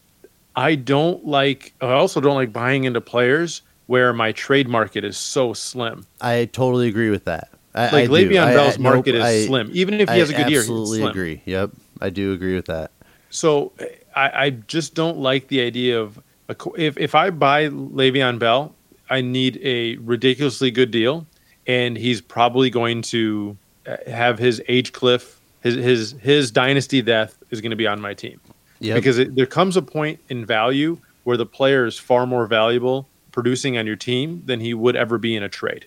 [0.56, 1.74] I don't like.
[1.82, 6.06] I also don't like buying into players where my trade market is so slim.
[6.20, 7.50] I totally agree with that.
[7.74, 8.14] I, Like I.
[8.14, 9.70] Le'Veon I- Bell's I- nope, market is I- slim.
[9.74, 11.42] Even if he has a good year, he's absolutely agree.
[11.46, 12.92] Yep, I do agree with that.
[13.30, 13.72] So
[14.16, 18.76] I, I just don't like the idea of a if if I buy Le'Veon Bell,
[19.10, 21.26] I need a ridiculously good deal,
[21.68, 27.38] and he's probably going to uh, have his age cliff, his his his dynasty death
[27.50, 28.40] is going to be on my team
[28.80, 28.96] Yep.
[28.96, 33.08] because it, there comes a point in value where the player is far more valuable
[33.32, 35.86] producing on your team than he would ever be in a trade.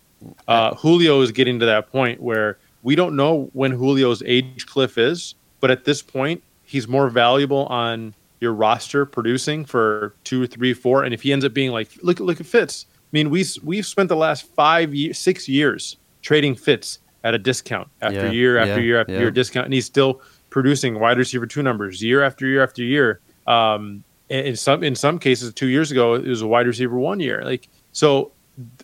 [0.49, 4.97] Uh, Julio is getting to that point where we don't know when Julio's age cliff
[4.97, 10.73] is, but at this point, he's more valuable on your roster producing for two, three,
[10.73, 11.03] four.
[11.03, 12.87] And if he ends up being like, look, look at Fitz.
[13.15, 17.39] I mean, we we've spent the last five years, six years trading Fitz at a
[17.39, 19.19] discount after Yeah, year after yeah, year after yeah.
[19.21, 23.21] year discount, and he's still producing wide receiver two numbers year after year after year.
[23.47, 27.21] Um, in some in some cases, two years ago, it was a wide receiver one
[27.21, 27.45] year.
[27.45, 28.33] Like so,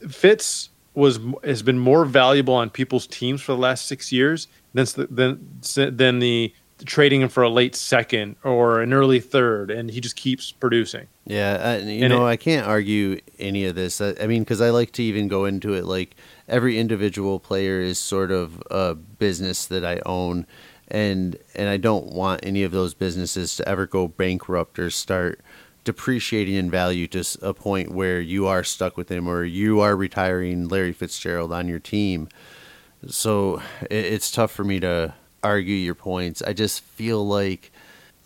[0.09, 4.87] Fitz was has been more valuable on people's teams for the last six years than
[5.11, 6.55] than than the
[6.87, 11.07] trading him for a late second or an early third, and he just keeps producing.
[11.27, 14.01] Yeah, I, you And know, it- I can't argue any of this.
[14.01, 16.17] I, I mean, because I like to even go into it like
[16.49, 20.47] every individual player is sort of a business that I own,
[20.89, 25.41] and and I don't want any of those businesses to ever go bankrupt or start
[25.85, 29.97] depreciating in value to a point where you are stuck with him or you are
[29.97, 32.29] retiring Larry Fitzgerald on your team.
[33.07, 36.43] So it, it's tough for me to argue your points.
[36.43, 37.71] I just feel like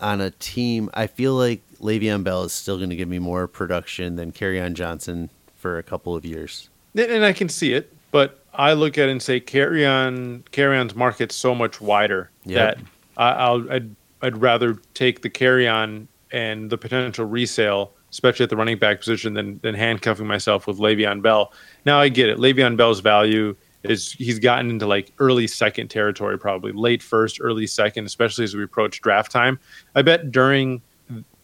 [0.00, 3.46] on a team, I feel like Le'Veon Bell is still going to give me more
[3.46, 6.68] production than on Johnson for a couple of years.
[6.96, 10.94] And- I can see it, but I look at it and say Kerryon carry on's
[10.94, 12.76] market's so much wider Yep.
[12.78, 12.84] that
[13.16, 18.56] I, I'll I'd, I'd rather take the Kerryon and the potential resale, especially at the
[18.56, 21.52] running back position, than than handcuffing myself with Le'Veon Bell.
[21.84, 22.38] Now I get it.
[22.38, 27.66] Le'Veon Bell's value is he's gotten into like early second territory, probably late first, early
[27.66, 29.58] second, especially as we approach draft time.
[29.94, 30.82] I bet during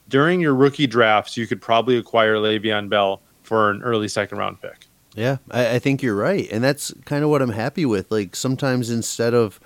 [0.08, 4.60] during your rookie drafts, you could probably acquire Le'Veon Bell for an early second round
[4.60, 4.86] pick.
[5.14, 8.10] Yeah, I, I think you're right, and that's kind of what I'm happy with.
[8.10, 9.60] Like sometimes instead of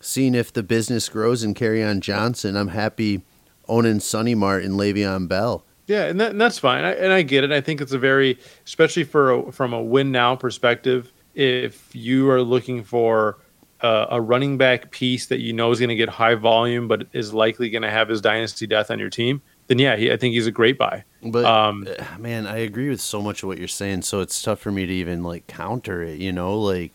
[0.00, 3.22] seeing if the business grows and Kerryon Johnson, I'm happy
[3.68, 5.64] owning Sonny Mart and Le'Veon Bell.
[5.86, 6.84] Yeah, and, that, and that's fine.
[6.84, 7.50] I, and I get it.
[7.50, 12.28] I think it's a very, especially for a, from a win now perspective, if you
[12.30, 13.38] are looking for
[13.80, 17.06] a, a running back piece that you know is going to get high volume, but
[17.12, 20.16] is likely going to have his dynasty death on your team, then yeah, he, I
[20.16, 21.04] think he's a great buy.
[21.22, 24.02] But Um, uh, man, I agree with so much of what you're saying.
[24.02, 26.18] So it's tough for me to even like counter it.
[26.18, 26.92] You know, like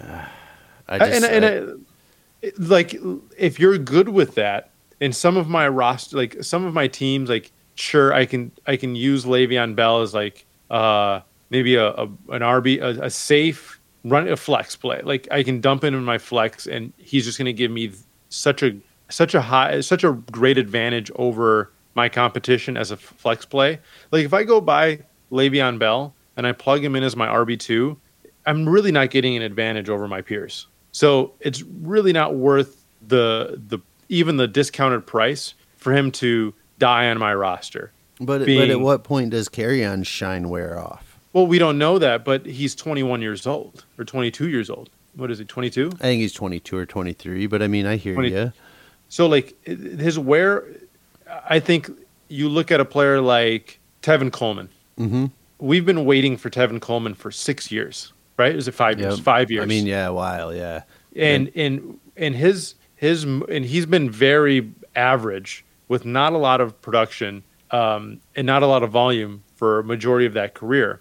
[0.00, 0.24] uh,
[0.88, 2.94] I just and, and I- I, like
[3.38, 4.70] if you're good with that,
[5.00, 8.76] in some of my roster, like some of my teams, like sure I can I
[8.76, 11.20] can use Le'Veon Bell as like uh
[11.54, 15.00] maybe a, a an RB a, a safe run a flex play.
[15.02, 17.92] Like I can dump him in my flex, and he's just going to give me
[18.28, 18.76] such a
[19.08, 23.78] such a high such a great advantage over my competition as a flex play.
[24.10, 24.98] Like if I go buy
[25.30, 27.96] Le'Veon Bell and I plug him in as my RB two,
[28.46, 30.66] I'm really not getting an advantage over my peers.
[30.90, 37.08] So it's really not worth the the even the discounted price for him to die
[37.10, 37.92] on my roster.
[38.20, 41.13] But being, but at what point does Kerryon shine wear off?
[41.34, 44.88] Well, we don't know that, but he's 21 years old or 22 years old.
[45.16, 45.44] What is he?
[45.44, 45.90] 22?
[45.96, 47.46] I think he's 22 or 23.
[47.48, 48.52] But I mean, I hear 20, you.
[49.08, 50.64] So like his wear,
[51.48, 51.90] I think
[52.28, 54.68] you look at a player like Tevin Coleman.
[54.98, 55.26] Mm-hmm.
[55.58, 58.54] We've been waiting for Tevin Coleman for six years, right?
[58.54, 59.10] Is it five yep.
[59.10, 59.20] years?
[59.20, 59.64] Five years.
[59.64, 60.82] I mean, yeah, a while, yeah.
[61.16, 66.80] And and and his his and he's been very average with not a lot of
[66.80, 71.00] production um, and not a lot of volume for a majority of that career.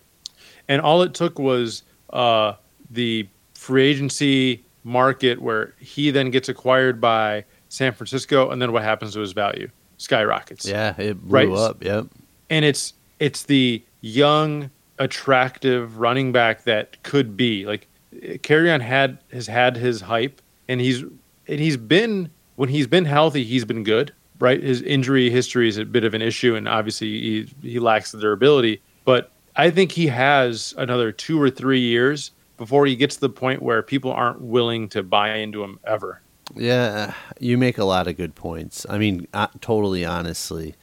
[0.74, 1.84] And all it took was
[2.14, 2.54] uh,
[2.90, 8.82] the free agency market where he then gets acquired by San Francisco, and then what
[8.82, 9.70] happens to his value?
[10.00, 10.66] Skyrockets.
[10.66, 11.50] Yeah, it blew right?
[11.50, 11.84] up.
[11.84, 12.08] Yep.
[12.50, 19.46] And it's it's the young, attractive running back that could be like Kerryon had has
[19.46, 24.12] had his hype, and he's and he's been when he's been healthy, he's been good.
[24.40, 28.12] Right, his injury history is a bit of an issue, and obviously he he lacks
[28.12, 28.82] the durability.
[29.06, 33.30] But I think he has another two or three years before he gets to the
[33.30, 36.22] point where people aren't willing to buy into him ever.
[36.56, 38.86] Yeah, you make a lot of good points.
[38.90, 40.76] I mean, uh, totally honestly.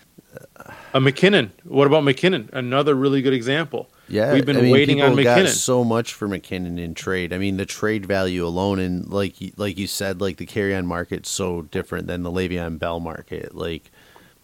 [0.94, 1.50] A McKinnon.
[1.64, 2.52] What about McKinnon?
[2.52, 3.90] Another really good example.
[4.08, 5.44] Yeah, we've been I mean, waiting on McKinnon.
[5.44, 7.32] Got so much for McKinnon in trade.
[7.32, 11.30] I mean, the trade value alone, and like like you said, like the Kerryon market's
[11.30, 13.54] so different than the Le'Veon Bell market.
[13.54, 13.90] Like,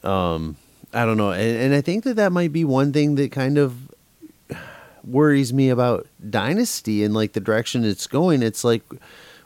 [0.02, 0.56] um,
[0.92, 3.58] I don't know, and, and I think that that might be one thing that kind
[3.58, 3.90] of
[5.06, 8.42] worries me about Dynasty and like the direction it's going.
[8.42, 8.82] It's like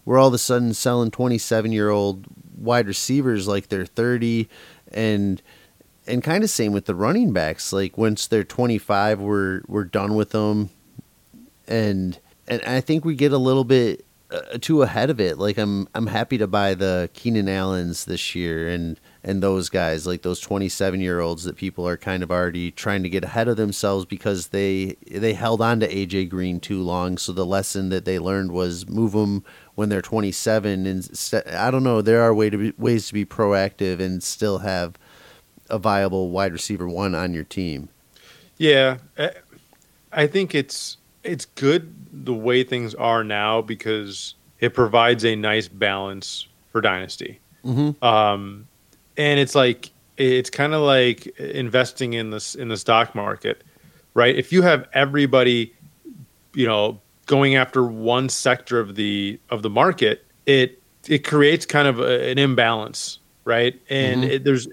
[0.04, 4.48] we're all of a sudden selling 27 year old wide receivers like they're 30
[4.92, 5.40] and
[6.06, 10.14] and kind of same with the running backs like once they're 25 we're we're done
[10.14, 10.68] with them
[11.66, 12.18] and
[12.48, 15.88] and I think we get a little bit uh, too ahead of it like I'm
[15.94, 20.40] I'm happy to buy the Keenan Allens this year and and those guys like those
[20.40, 24.04] 27 year olds that people are kind of already trying to get ahead of themselves
[24.04, 28.18] because they they held on to AJ Green too long so the lesson that they
[28.18, 32.56] learned was move them when they're 27 and I don't know there are way to
[32.56, 34.96] be, ways to be proactive and still have
[35.68, 37.88] a viable wide receiver one on your team.
[38.58, 38.98] Yeah,
[40.12, 45.68] I think it's it's good the way things are now because it provides a nice
[45.68, 47.40] balance for dynasty.
[47.64, 48.02] Mm-hmm.
[48.04, 48.66] Um,
[49.16, 53.62] and it's like it's kind of like investing in this in the stock market,
[54.14, 54.34] right?
[54.34, 55.74] If you have everybody,
[56.54, 61.88] you know, going after one sector of the of the market, it it creates kind
[61.88, 63.80] of a, an imbalance, right?
[63.88, 64.30] And mm-hmm.
[64.32, 64.68] it, there's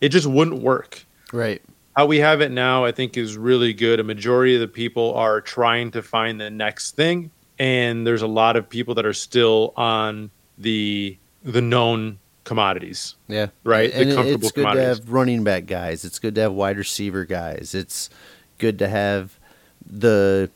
[0.00, 1.04] it just wouldn't work.
[1.32, 1.62] Right.
[1.96, 4.00] How we have it now, I think, is really good.
[4.00, 8.26] A majority of the people are trying to find the next thing, and there's a
[8.26, 13.14] lot of people that are still on the the known commodities.
[13.28, 13.48] Yeah.
[13.64, 13.92] Right.
[13.92, 16.04] And, and it's good to have running back guys.
[16.04, 17.74] It's good to have wide receiver guys.
[17.74, 18.10] It's
[18.58, 19.38] good to have
[19.84, 20.50] the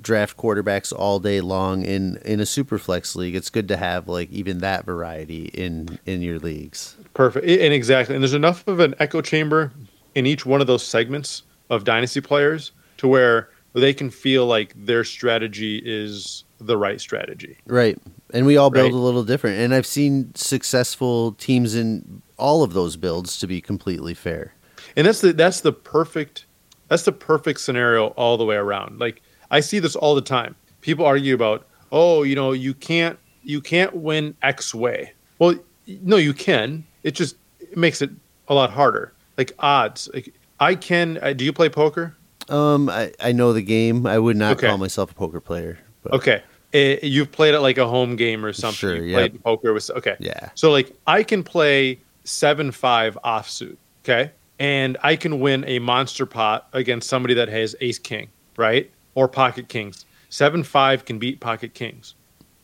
[0.00, 3.34] draft quarterbacks all day long in in a super flex league.
[3.34, 6.96] It's good to have like even that variety in in your leagues.
[7.14, 7.46] Perfect.
[7.46, 8.14] And exactly.
[8.14, 9.72] And there's enough of an echo chamber
[10.18, 14.72] in each one of those segments of dynasty players to where they can feel like
[14.74, 17.56] their strategy is the right strategy.
[17.66, 17.96] Right.
[18.34, 18.92] And we all build right.
[18.92, 19.60] a little different.
[19.60, 24.54] And I've seen successful teams in all of those builds to be completely fair.
[24.96, 26.46] And that's the that's the perfect
[26.88, 28.98] that's the perfect scenario all the way around.
[28.98, 30.56] Like I see this all the time.
[30.80, 35.54] People argue about, "Oh, you know, you can't you can't win X way." Well,
[35.86, 36.84] no, you can.
[37.04, 38.10] It just it makes it
[38.48, 39.12] a lot harder.
[39.38, 40.10] Like odds.
[40.12, 41.18] Like I can.
[41.22, 42.14] Uh, do you play poker?
[42.48, 44.06] Um, I, I know the game.
[44.06, 44.68] I would not okay.
[44.68, 45.78] call myself a poker player.
[46.02, 46.12] But.
[46.14, 48.76] Okay, it, you've played it like a home game or something.
[48.76, 50.16] Sure, you played poker with okay.
[50.18, 50.50] Yeah.
[50.54, 53.76] So like I can play seven five offsuit.
[54.04, 58.90] Okay, and I can win a monster pot against somebody that has ace king, right,
[59.14, 60.04] or pocket kings.
[60.30, 62.14] Seven five can beat pocket kings.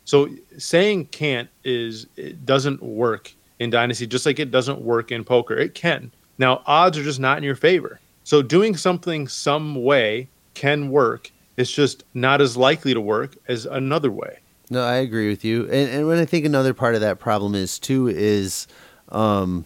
[0.04, 0.28] So
[0.58, 5.56] saying can't is it doesn't work in dynasty, just like it doesn't work in poker.
[5.56, 6.10] It can.
[6.38, 8.00] Now odds are just not in your favor.
[8.24, 11.30] So doing something some way can work.
[11.56, 14.38] It's just not as likely to work as another way.
[14.70, 15.64] No, I agree with you.
[15.64, 18.66] And and when I think another part of that problem is too is
[19.10, 19.64] um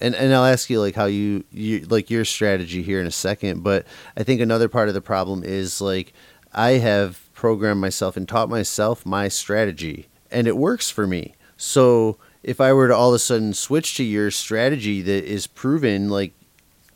[0.00, 3.12] and, and I'll ask you like how you, you like your strategy here in a
[3.12, 3.84] second, but
[4.16, 6.12] I think another part of the problem is like
[6.52, 11.34] I have programmed myself and taught myself my strategy and it works for me.
[11.56, 12.16] So
[12.48, 16.08] if I were to all of a sudden switch to your strategy that is proven
[16.08, 16.32] like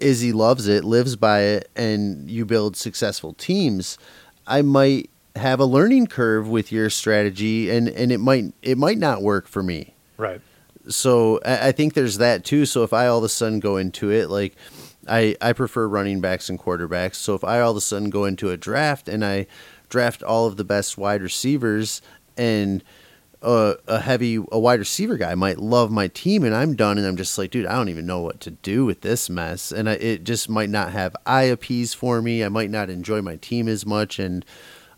[0.01, 3.99] Izzy loves it, lives by it, and you build successful teams,
[4.47, 8.97] I might have a learning curve with your strategy, and and it might it might
[8.97, 9.95] not work for me.
[10.17, 10.41] Right.
[10.89, 12.65] So I, I think there's that too.
[12.65, 14.57] So if I all of a sudden go into it like.
[15.09, 17.17] I, I prefer running backs and quarterbacks.
[17.17, 19.49] So if I all of a sudden go into a draft and I
[19.89, 22.01] draft all of the best wide receivers
[22.37, 22.85] and
[23.43, 27.07] a, a heavy a wide receiver guy might love my team and I'm done and
[27.07, 29.73] I'm just like dude I don't even know what to do with this mess.
[29.73, 32.45] And I, it just might not have eye appease for me.
[32.45, 34.19] I might not enjoy my team as much.
[34.19, 34.45] And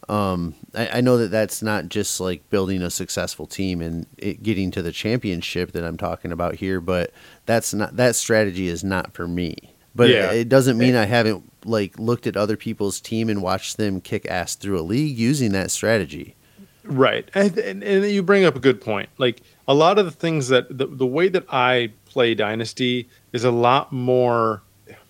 [0.09, 4.43] um, I, I, know that that's not just like building a successful team and it
[4.43, 7.11] getting to the championship that I'm talking about here but
[7.47, 9.57] that's not that strategy is not for me.
[9.95, 10.33] But yeah.
[10.33, 14.03] it, it doesn't mean I haven't like looked at other people's team and watched them
[14.03, 16.37] kick ass through a league using that strategy
[16.85, 19.09] Right, and, and, and, you bring up a good point.
[19.17, 23.45] Like a lot of the things that the, the way that I play Dynasty is
[23.45, 24.63] a lot more.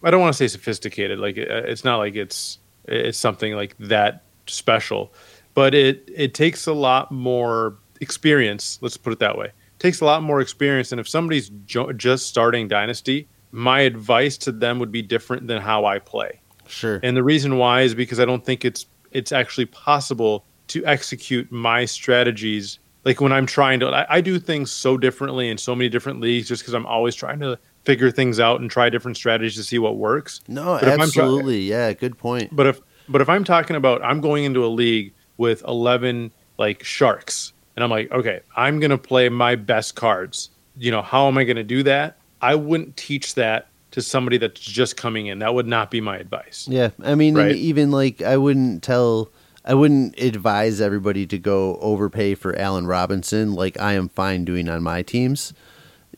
[0.03, 1.19] I don't want to say sophisticated.
[1.19, 5.13] Like uh, it's not like it's it's something like that special,
[5.55, 8.79] but it it takes a lot more experience.
[8.81, 9.47] Let's put it that way.
[9.47, 14.37] It takes a lot more experience, and if somebody's jo- just starting Dynasty, my advice
[14.39, 16.41] to them would be different than how I play.
[16.69, 17.01] Sure.
[17.03, 21.51] And the reason why is because I don't think it's it's actually possible to execute
[21.51, 22.79] my strategies.
[23.05, 26.21] Like when i'm trying to I, I, do things so differently in so many different
[26.21, 29.63] leagues just because i'm always trying to figure things out and try different strategies to
[29.63, 30.41] see what works.
[30.49, 31.61] No but absolutely.
[31.61, 32.55] Yeah good point.
[32.55, 36.83] But if but if i'm talking about i'm going into a league with 11 like
[36.83, 40.51] sharks and i'm like okay i'm gonna play my best cards.
[40.77, 42.19] You know how am i gonna do that?
[42.41, 45.39] I wouldn't teach that to somebody that's just coming in.
[45.39, 46.67] That would not be my advice.
[46.69, 47.55] Yeah i mean right?
[47.55, 49.29] even like i wouldn't tell
[49.65, 54.69] I wouldn't advise everybody to go overpay for Allen Robinson like I am fine doing
[54.69, 55.55] on my teams.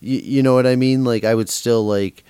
[0.00, 1.04] You, you know what I mean?
[1.04, 2.24] Like I would still like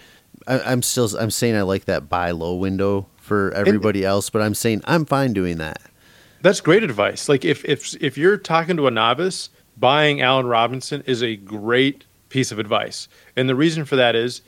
[0.47, 4.31] I, am still I'm saying I like that buy low window for everybody and, else,
[4.31, 5.81] but I'm saying I'm fine doing that.
[6.43, 7.29] That's great advice.
[7.29, 9.49] Like if if if you're talking to a novice,
[9.79, 13.09] buying Allen Robinson is a great piece of advice.
[13.37, 14.43] And the reason for that is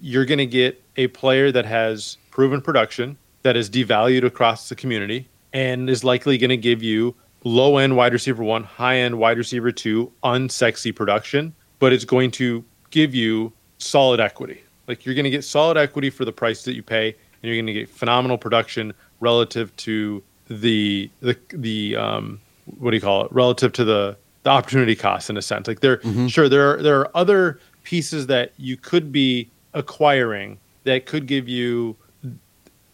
[0.00, 4.74] you're going to get a player that has proven production that is devalued across the
[4.74, 9.18] community and is likely going to give you low end wide receiver one, high end
[9.18, 14.62] wide receiver two, unsexy production, but it's going to give you solid equity.
[14.88, 17.54] Like you're going to get solid equity for the price that you pay, and you're
[17.54, 22.40] going to get phenomenal production relative to the the the um
[22.78, 23.32] what do you call it?
[23.32, 25.68] Relative to the the opportunity cost in a sense.
[25.68, 26.26] Like there, mm-hmm.
[26.26, 31.48] sure there are there are other pieces that you could be acquiring that could give
[31.48, 31.96] you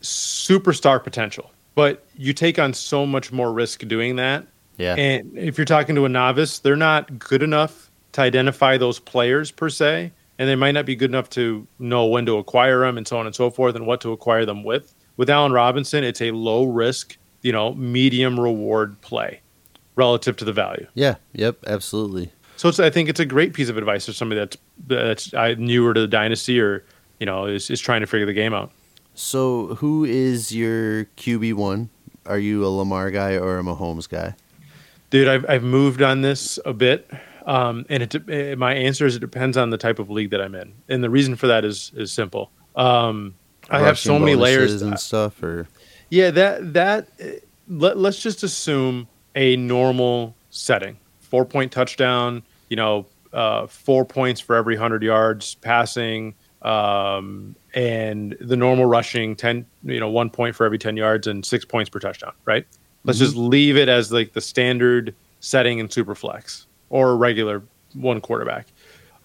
[0.00, 4.46] superstar potential but you take on so much more risk doing that.
[4.76, 4.94] Yeah.
[4.96, 9.50] And if you're talking to a novice, they're not good enough to identify those players
[9.50, 12.96] per se, and they might not be good enough to know when to acquire them
[12.96, 14.94] and so on and so forth and what to acquire them with.
[15.16, 19.40] With Allen Robinson, it's a low risk, you know, medium reward play
[19.96, 20.86] relative to the value.
[20.94, 21.16] Yeah.
[21.34, 21.64] Yep.
[21.66, 22.32] Absolutely.
[22.56, 24.56] So I think it's a great piece of advice for somebody that's
[24.86, 26.84] that's uh, newer to the dynasty or
[27.18, 28.70] you know is, is trying to figure the game out.
[29.20, 31.90] So, who is your QB one?
[32.24, 34.34] Are you a Lamar guy or a Mahomes guy?
[35.10, 37.08] Dude, I've I've moved on this a bit,
[37.44, 40.40] um, and it, it, my answer is it depends on the type of league that
[40.40, 42.50] I'm in, and the reason for that is is simple.
[42.74, 43.34] Um,
[43.68, 45.68] I have so many layers and stuff, or
[46.08, 47.08] yeah, that that
[47.68, 53.04] let, let's just assume a normal setting, four point touchdown, you know,
[53.34, 60.00] uh, four points for every hundred yards passing, um, and the normal rushing 10 you
[60.00, 62.66] know one point for every 10 yards and six points per touchdown right?
[63.04, 63.26] Let's mm-hmm.
[63.26, 67.62] just leave it as like the standard setting in superflex or regular
[67.94, 68.66] one quarterback.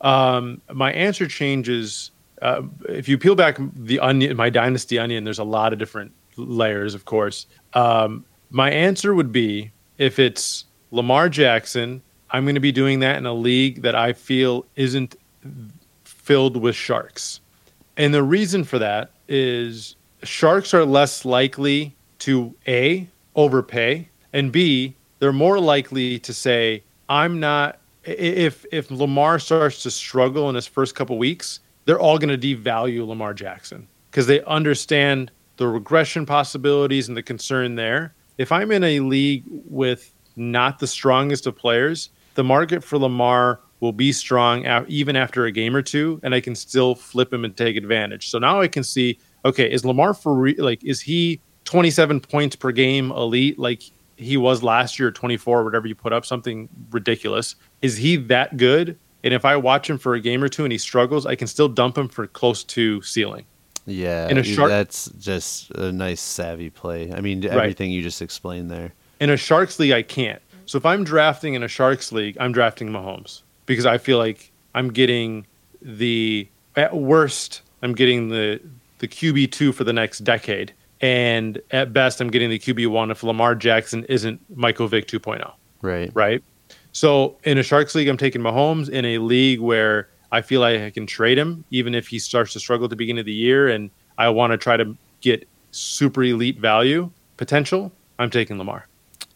[0.01, 5.39] Um, my answer changes uh, if you peel back the onion my dynasty onion there's
[5.39, 7.47] a lot of different layers of course.
[7.73, 13.17] Um, my answer would be if it's lamar jackson i'm going to be doing that
[13.17, 15.15] in a league that i feel isn't
[16.03, 17.41] filled with sharks
[17.97, 24.95] and the reason for that is sharks are less likely to A, overpay, and B,
[25.19, 30.67] they're more likely to say, I'm not if if Lamar starts to struggle in his
[30.67, 36.25] first couple weeks, they're all going to devalue Lamar Jackson because they understand the regression
[36.25, 38.13] possibilities and the concern there.
[38.37, 43.59] If I'm in a league with not the strongest of players, the market for Lamar
[43.86, 47.45] will be strong even after a game or two, and I can still flip him
[47.45, 48.29] and take advantage.
[48.29, 52.55] So now I can see, okay, is Lamar for re- like is he 27 points
[52.55, 53.83] per game elite like
[54.17, 57.55] he was last year, 24, whatever you put up, something ridiculous.
[57.81, 58.97] Is he that good?
[59.23, 61.47] And if I watch him for a game or two and he struggles, I can
[61.47, 63.45] still dump him for close to ceiling.
[63.86, 67.11] Yeah, In a shark- that's just a nice savvy play.
[67.13, 68.93] I mean, everything you just explained there.
[69.19, 70.41] In a Sharks league, I can't.
[70.65, 74.51] So if I'm drafting in a Sharks league, I'm drafting Mahomes because I feel like
[74.74, 75.45] I'm getting
[75.82, 78.59] the at worst I'm getting the
[78.99, 83.11] the QB two for the next decade, and at best I'm getting the QB one
[83.11, 85.53] if Lamar Jackson isn't Michael Vick 2.0.
[85.82, 86.09] Right.
[86.16, 86.43] right?
[86.93, 88.89] So in a Sharks league, I'm taking Mahomes.
[88.89, 92.53] In a league where I feel like I can trade him, even if he starts
[92.53, 95.47] to struggle at the beginning of the year, and I want to try to get
[95.72, 98.88] super elite value potential, I'm taking Lamar.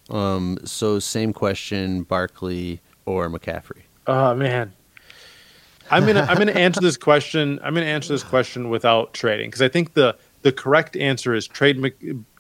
[0.10, 0.58] Um.
[0.64, 3.84] So same question: Barkley or McCaffrey?
[4.10, 4.74] Oh man,
[5.91, 7.60] I'm gonna I'm gonna answer this question.
[7.62, 11.47] I'm gonna answer this question without trading because I think the the correct answer is
[11.47, 11.93] trade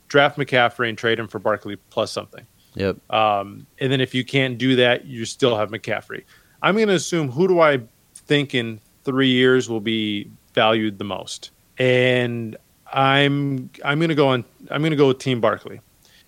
[0.07, 2.47] draft McCaffrey and trade him for Barkley plus something.
[2.73, 2.97] Yep.
[3.13, 6.23] Um, and then if you can't do that, you still have McCaffrey.
[6.63, 7.81] I'm going to assume who do I
[8.15, 12.57] think in three years will be valued the most, and
[12.91, 15.81] I'm I'm going to go on I'm going to go with Team Barkley,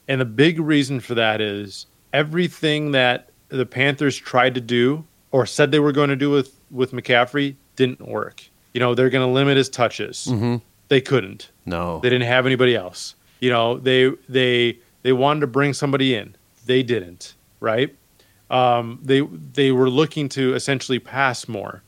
[0.07, 5.45] and the big reason for that is everything that the Panthers tried to do or
[5.45, 8.43] said they were going to do with with McCaffrey didn't work.
[8.73, 10.27] You know they're going to limit his touches.
[10.29, 10.57] Mm-hmm.
[10.87, 11.51] They couldn't.
[11.65, 11.99] No.
[11.99, 13.15] They didn't have anybody else.
[13.39, 16.35] You know, they they they wanted to bring somebody in.
[16.65, 17.95] They didn't, right?
[18.49, 21.81] Um, they they were looking to essentially pass more.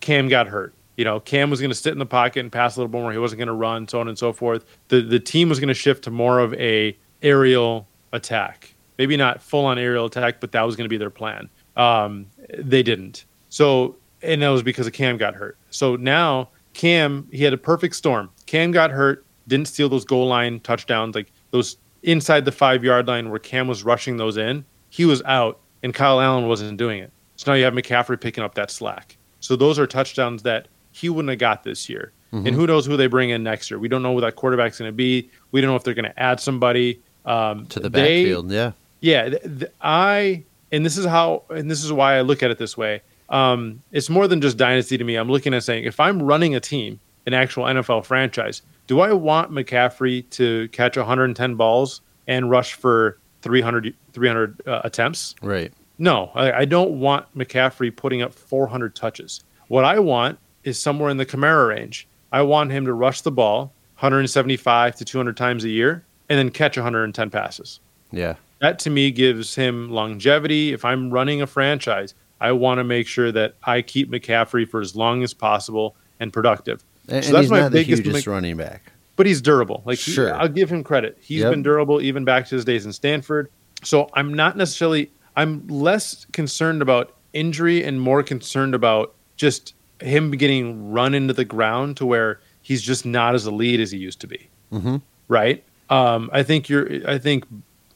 [0.00, 0.74] Cam got hurt.
[0.96, 3.10] You know, Cam was going to sit in the pocket and pass a little more.
[3.12, 4.64] He wasn't going to run, so on and so forth.
[4.88, 8.74] The the team was going to shift to more of a aerial attack.
[8.98, 11.48] Maybe not full on aerial attack, but that was going to be their plan.
[11.76, 12.26] Um,
[12.58, 13.24] they didn't.
[13.48, 15.56] So, and that was because of Cam got hurt.
[15.70, 18.30] So now Cam, he had a perfect storm.
[18.46, 23.06] Cam got hurt, didn't steal those goal line touchdowns, like those inside the five yard
[23.08, 24.64] line where Cam was rushing those in.
[24.90, 27.10] He was out, and Kyle Allen wasn't doing it.
[27.36, 29.16] So now you have McCaffrey picking up that slack.
[29.40, 32.12] So those are touchdowns that he wouldn't have got this year.
[32.34, 33.78] And who knows who they bring in next year?
[33.78, 35.28] We don't know who that quarterback's going to be.
[35.50, 38.50] We don't know if they're going to add somebody um, to the they- backfield.
[38.50, 38.72] Yeah.
[39.00, 40.42] yeah, th- th- I
[40.72, 43.02] and this is how and this is why I look at it this way.
[43.28, 45.16] Um, it's more than just dynasty to me.
[45.16, 49.12] I'm looking at saying if I'm running a team, an actual NFL franchise, do I
[49.12, 55.34] want McCaffrey to catch 110 balls and rush for 300 300 uh, attempts?
[55.42, 55.72] Right.
[55.98, 59.44] No, I, I don't want McCaffrey putting up 400 touches.
[59.68, 62.08] What I want is somewhere in the Kamara range.
[62.32, 66.50] I want him to rush the ball 175 to 200 times a year and then
[66.50, 67.78] catch 110 passes
[68.10, 68.34] Yeah.
[68.62, 70.72] That to me gives him longevity.
[70.72, 74.80] If I'm running a franchise, I want to make sure that I keep McCaffrey for
[74.80, 76.82] as long as possible and productive.
[77.08, 78.92] And, So and that's he's my not the biggest hugest Mc- running back.
[79.16, 79.82] But he's durable.
[79.84, 80.32] Like he- Sure.
[80.34, 81.18] I'll give him credit.
[81.20, 81.50] He's Yep.
[81.50, 83.50] been durable even back to his days in Stanford.
[83.82, 90.30] So I'm not necessarily I'm less concerned about injury and more concerned about just him
[90.32, 94.20] getting run into the ground to where he's just not as elite as he used
[94.20, 94.48] to be.
[94.72, 95.02] Mhm.
[95.28, 95.64] Right?
[95.90, 97.44] Um, I think you're I think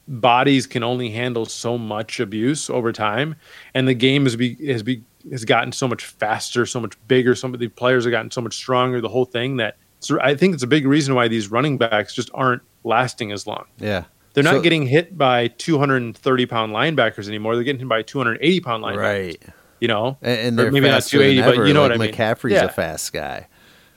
[0.09, 3.37] bodies can only handle so much abuse over time,
[3.75, 7.35] and the game has be has be has gotten so much faster, so much bigger.
[7.35, 9.01] Some of the players have gotten so much stronger.
[9.01, 12.15] The whole thing that so I think it's a big reason why these running backs
[12.15, 13.65] just aren't lasting as long.
[13.79, 14.05] Yeah.
[14.35, 17.55] They're not So- getting hit by 230 pound linebackers anymore.
[17.55, 18.97] They're getting hit by 280 pound linebackers.
[18.99, 19.43] Right.
[19.81, 21.67] You know, And, and maybe not 280, but ever.
[21.67, 22.15] you know like what I mean.
[22.15, 22.65] McCaffrey's Yeah.
[22.67, 23.49] a fast guy.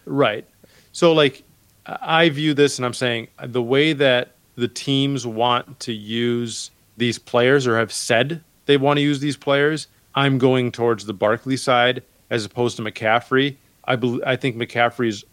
[0.05, 0.47] Right.
[0.93, 1.43] So like
[1.85, 7.17] I view this and I'm saying the way that the teams want to use these
[7.17, 11.57] players or have said they want to use these players, I'm going towards the Barkley
[11.57, 13.55] side as opposed to McCaffrey.
[13.85, 15.23] I bel I think McCaffrey's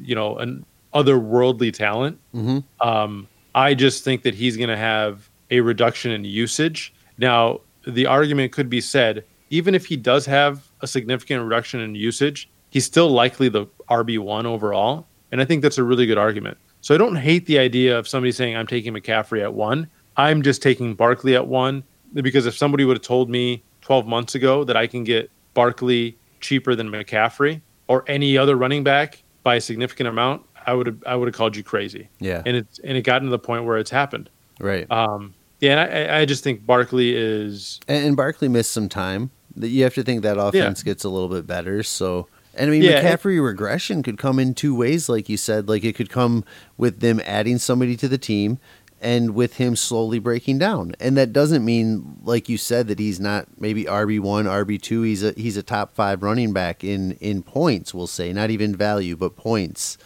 [0.00, 0.64] you know an
[0.94, 2.18] otherworldly talent.
[2.34, 2.64] Mhm.
[2.80, 6.92] Um, I just think that he's going to have a reduction in usage.
[7.18, 11.94] Now, the argument could be said even if he does have a significant reduction in
[11.94, 15.06] usage, he's still likely the RB1 overall.
[15.30, 16.58] And I think that's a really good argument.
[16.86, 19.88] So I don't hate the idea of somebody saying, I'm taking McCaffrey at one.
[20.16, 21.82] I'm just taking Barkley at one
[22.14, 26.16] because if somebody would have told me 12 months ago that I can get Barkley
[26.38, 31.02] cheaper than McCaffrey or any other running back by a significant amount, I would have
[31.04, 32.08] I would have called you crazy.
[32.20, 32.44] Yeah.
[32.46, 34.30] And it's and it got to the point where it's happened.
[34.60, 34.88] right.
[34.88, 39.32] Um, yeah, and I, I just think Barkley is and, and Barkley missed some time.
[39.56, 41.82] That you have to think that offense gets a little bit better.
[41.82, 45.36] So, and I mean, Yeah, it- McCaffrey regression could come in two ways, like you
[45.36, 45.68] said.
[45.68, 46.44] Like it could come
[46.76, 48.58] with them adding somebody to the team,
[49.00, 50.94] and with him slowly breaking down.
[50.98, 55.02] And that doesn't mean, like you said, that he's not maybe RB one, RB two.
[55.02, 57.92] He's a he's a top five running back in in points.
[57.94, 59.98] We'll say not even value, but points.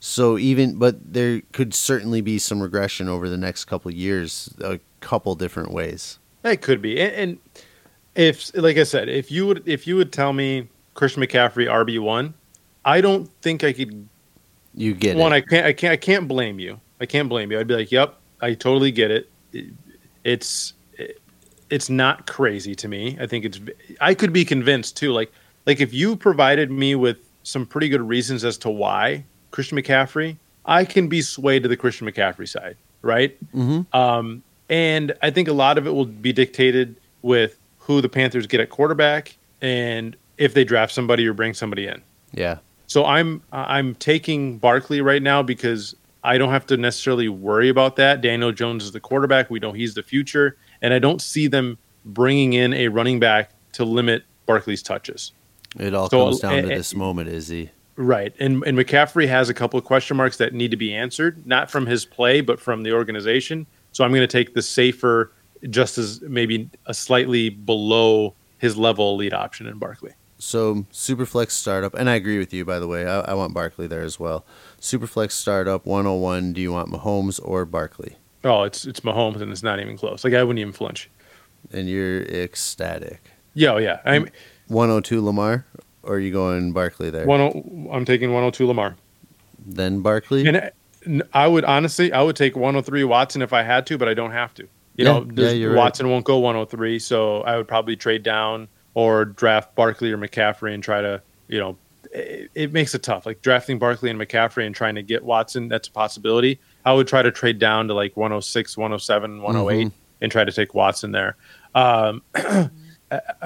[0.00, 4.54] So even, but there could certainly be some regression over the next couple of years,
[4.60, 6.20] a couple different ways.
[6.44, 7.38] It could be, and, and
[8.14, 10.68] if, like I said, if you would, if you would tell me
[10.98, 12.34] Christian McCaffrey RB one,
[12.84, 14.08] I don't think I could
[14.74, 15.36] You get one, it.
[15.36, 16.80] I can't, I can't, I can't blame you.
[17.00, 17.60] I can't blame you.
[17.60, 19.66] I'd be like, "Yep, I totally get it." It-
[20.24, 20.74] It's,
[21.70, 23.16] it's not crazy to me.
[23.20, 23.60] I think it's.
[24.00, 25.12] I could be convinced too.
[25.12, 25.30] Like,
[25.66, 29.22] like if you provided me with some pretty good reasons as to why
[29.52, 30.36] Christian McCaffrey,
[30.66, 33.36] I can be swayed to the Christian McCaffrey side, right?
[33.54, 33.86] Mhm.
[33.94, 38.46] Um, and I think a lot of it will be dictated with who the Panthers
[38.48, 42.02] get at quarterback and if they draft somebody or bring somebody in.
[42.32, 42.58] yeah.
[42.86, 47.96] So I'm I'm taking Barkley right now because I don't have to necessarily worry about
[47.96, 48.22] that.
[48.22, 49.50] Daniel Jones is the quarterback.
[49.50, 51.76] We know he's the future, and I don't see them
[52.06, 55.32] bringing in a running back to limit Barkley's touches.
[55.78, 57.70] It all So, comes down eh, to eh, this moment, Izzy.
[57.96, 61.46] Right, and and McCaffrey has a couple of question marks that need to be answered,
[61.46, 63.66] not from his play, but from the organization.
[63.92, 65.30] So I'm going to take the safer,
[65.68, 70.12] just as maybe a slightly below his level lead option in Barkley.
[70.38, 73.06] So Superflex startup, and I agree with you by the way.
[73.06, 74.44] I, I want Barkley there as well.
[74.80, 76.52] Superflex startup 101.
[76.52, 78.16] Do you want Mahomes or Barkley?
[78.44, 80.22] Oh, it's it's Mahomes, and it's not even close.
[80.24, 81.10] Like I wouldn't even flinch.
[81.72, 83.32] And you're ecstatic.
[83.54, 84.00] Yeah, oh, yeah.
[84.04, 84.28] I'm
[84.68, 85.66] 102 Lamar,
[86.04, 87.26] or are you going Barkley there?
[87.26, 87.40] one.
[87.40, 88.94] oh, I'm taking 102 Lamar.
[89.66, 90.46] Then Barkley.
[90.46, 94.14] And I would honestly, I would take 103 Watson if I had to, but I
[94.14, 94.62] don't have to.
[94.96, 95.78] You Yeah, know, yeah, you're right.
[95.78, 100.74] Watson won't go 103, so I would probably trade down or draft Barkley or McCaffrey
[100.74, 101.76] and try to, you know,
[102.12, 103.26] it, it makes it tough.
[103.26, 106.58] Like drafting Barkley and McCaffrey and trying to get Watson, that's a possibility.
[106.84, 109.92] I would try to trade down to like 106, 107, 108 Mhm.
[110.22, 111.36] and try to take Watson there.
[111.74, 112.68] Um, uh,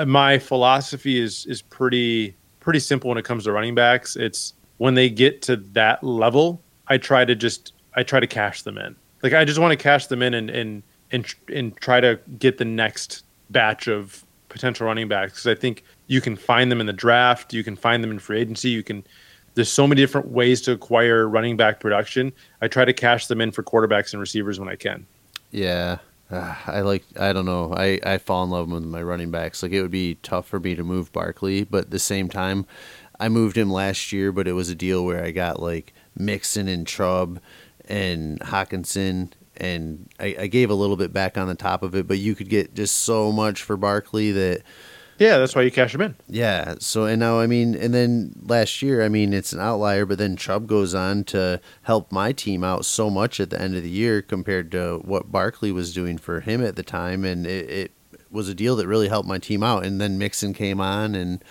[0.06, 4.16] my philosophy is is pretty pretty simple when it comes to running backs.
[4.16, 8.62] It's when they get to that level, I try to just I try to cash
[8.62, 8.94] them in.
[9.22, 12.58] Like I just want to cash them in and and and, and try to get
[12.58, 16.86] the next batch of potential running backs because I think you can find them in
[16.86, 19.04] the draft, you can find them in free agency, you can.
[19.54, 22.32] There's so many different ways to acquire running back production.
[22.62, 25.06] I try to cash them in for quarterbacks and receivers when I can.
[25.50, 25.98] Yeah.
[26.30, 27.74] Ah, I like I don't know.
[27.76, 29.62] I, I fall in love with my running backs.
[29.62, 32.64] Like it would be tough for me to move Barkley, but at the same time,
[33.20, 36.68] I moved him last year, but it was a deal where I got like Mixon
[36.68, 37.38] and Chubb
[37.86, 39.32] and Hockenson
[39.62, 42.34] and I, I gave a little bit back on the top of it, but you
[42.34, 44.62] could get just so much for Barkley that
[45.18, 46.16] Yeah, that's why you cash them in.
[46.28, 46.74] yeah.
[46.80, 50.18] So and now I mean, and then last year, I mean, it's an outlier, but
[50.18, 53.82] then Chubb goes on to help my team out so much at the end of
[53.82, 57.70] the year compared to what Barkley was doing for him at the time, and it,
[57.70, 57.92] it
[58.30, 59.84] was a deal that really helped my team out.
[59.84, 61.44] And then Mixon came on, and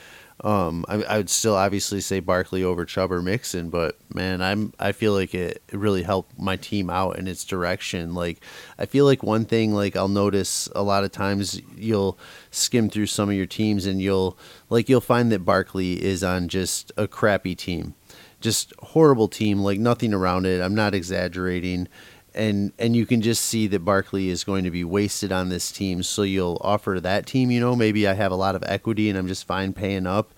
[0.43, 4.73] um, I, I would still obviously say Barkley over Chubb or Mixon, but man, I'm
[4.79, 8.15] I feel like it, it really helped my team out in its direction.
[8.15, 8.39] Like
[8.79, 12.17] I feel like one thing like I'll notice a lot of times you'll
[12.49, 14.35] skim through some of your teams and you'll
[14.69, 17.93] like you'll find that Barkley is on just a crappy team.
[18.39, 20.61] Just horrible team, like nothing around it.
[20.61, 21.87] I'm not exaggerating.
[22.33, 25.71] And and you can just see that Barkley is going to be wasted on this
[25.71, 26.01] team.
[26.03, 29.17] So you'll offer that team, you know, maybe I have a lot of equity and
[29.17, 30.33] I'm just fine paying up.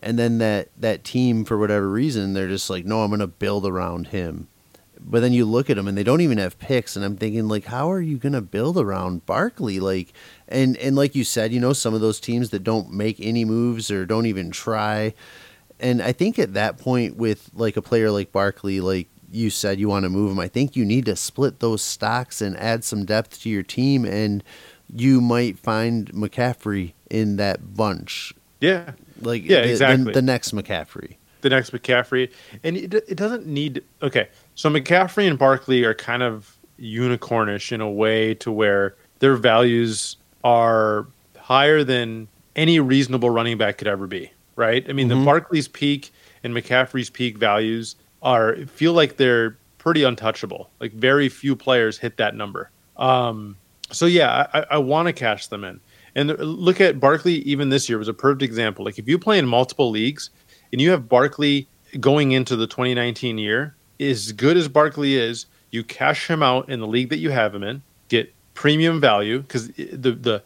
[0.00, 3.26] And then that that team for whatever reason, they're just like, "No, I'm going to
[3.26, 4.48] build around him."
[5.00, 7.48] but then you look at them and they don't even have picks and i'm thinking
[7.48, 10.12] like how are you going to build around barkley like
[10.48, 13.44] and and like you said you know some of those teams that don't make any
[13.44, 15.12] moves or don't even try
[15.80, 19.78] and i think at that point with like a player like barkley like you said
[19.78, 22.82] you want to move him i think you need to split those stocks and add
[22.84, 24.42] some depth to your team and
[24.94, 30.12] you might find mccaffrey in that bunch Yeah, like Yeah, the, the- exactly.
[30.12, 32.32] the next mccaffrey the next McCaffrey,
[32.64, 33.84] and it, it doesn't need.
[34.02, 34.26] Okay,
[34.56, 40.16] so McCaffrey and Barkley are kind of unicornish in a way to where their values
[40.42, 41.06] are
[41.38, 42.26] higher than
[42.56, 44.32] any reasonable running back could ever be.
[44.56, 44.84] Right?
[44.88, 45.24] I mean, the Mhm.
[45.26, 46.10] Barkley's peak
[46.42, 50.70] and McCaffrey's peak values are feel like they're pretty untouchable.
[50.80, 52.70] Like very few players hit that number.
[52.96, 53.56] Um,
[53.90, 55.80] so yeah, I, I want to cash them in.
[56.14, 57.34] And look at Barkley.
[57.42, 58.84] Even this year was a perfect example.
[58.84, 60.30] Like if you play in multiple leagues
[60.72, 61.68] and you have Barkley
[62.00, 66.80] going into the 2019 year, as good as Barkley is, you cash him out in
[66.80, 70.42] the league that you have him in, get premium value because the the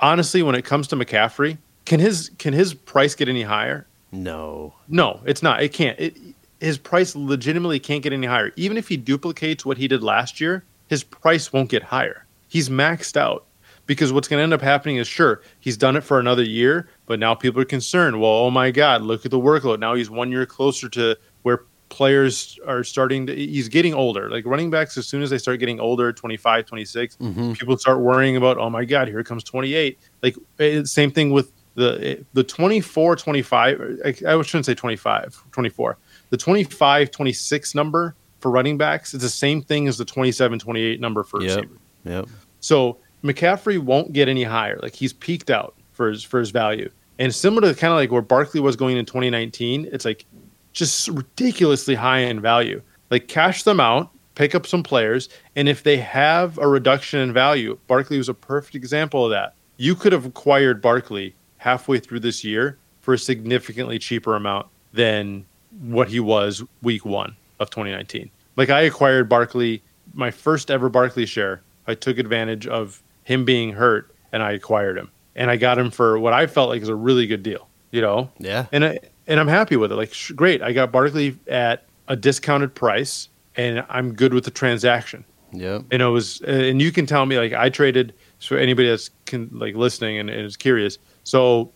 [0.00, 3.86] honestly, when it comes to McCaffrey, can his can his price get any higher?
[4.12, 5.62] no No, it's not.
[5.62, 5.98] It can't.
[5.98, 6.16] It,
[6.60, 8.52] his price legitimately can't get any higher.
[8.56, 12.26] Even if he duplicates what he did last year, his price won't get higher.
[12.48, 13.44] He's maxed out.
[13.86, 16.88] Because what's going to end up happening is sure, he's done it for another year,
[17.06, 18.20] but now people are concerned.
[18.20, 19.78] Well, oh my God, look at the workload.
[19.78, 24.28] Now he's one year closer to where players are starting to, he's getting older.
[24.28, 28.00] Like running backs, as soon as they start getting older, 25, 26, hmm people start
[28.00, 32.22] worrying about oh my god here comes 28 like eh, same thing with the eh,
[32.34, 35.96] the 24 25 I, I shouldn't say 25 24
[36.30, 41.00] the 25 26 number for running backs is the same thing as the 27 28
[41.00, 41.56] number for Yep.
[41.56, 41.78] receivers.
[42.04, 42.26] Yep.
[42.60, 44.78] So McCaffrey won't get any higher.
[44.82, 46.90] Like he's peaked out for his for his value.
[47.18, 50.26] And similar to kind of like where Barkley was going in 2019, it's like
[50.72, 52.82] just ridiculously high in value.
[53.10, 57.32] Like cash them out, pick up some players, and if they have a reduction in
[57.32, 59.54] value, Barkley was a perfect example of that.
[59.78, 65.46] You could have acquired Barkley halfway through this year for a significantly cheaper amount than
[65.80, 68.30] what he was week one of 2019.
[68.56, 69.82] Like I acquired Barkley,
[70.14, 71.62] my first ever Barkley share.
[71.86, 75.10] I took advantage of him being hurt and I acquired him.
[75.34, 78.00] And I got him for what I felt like is a really good deal, you
[78.00, 78.30] know?
[78.38, 78.66] Yeah.
[78.72, 79.96] and I, and I'm happy with it.
[79.96, 84.50] Like, sh- great, I got Barkley at a discounted price, and I'm good with the
[84.50, 85.24] transaction.
[85.52, 85.80] Yeah.
[85.90, 88.14] And it was, uh, and you can tell me like I traded.
[88.38, 90.98] So anybody that's can, like listening and, and is curious.
[91.24, 91.72] So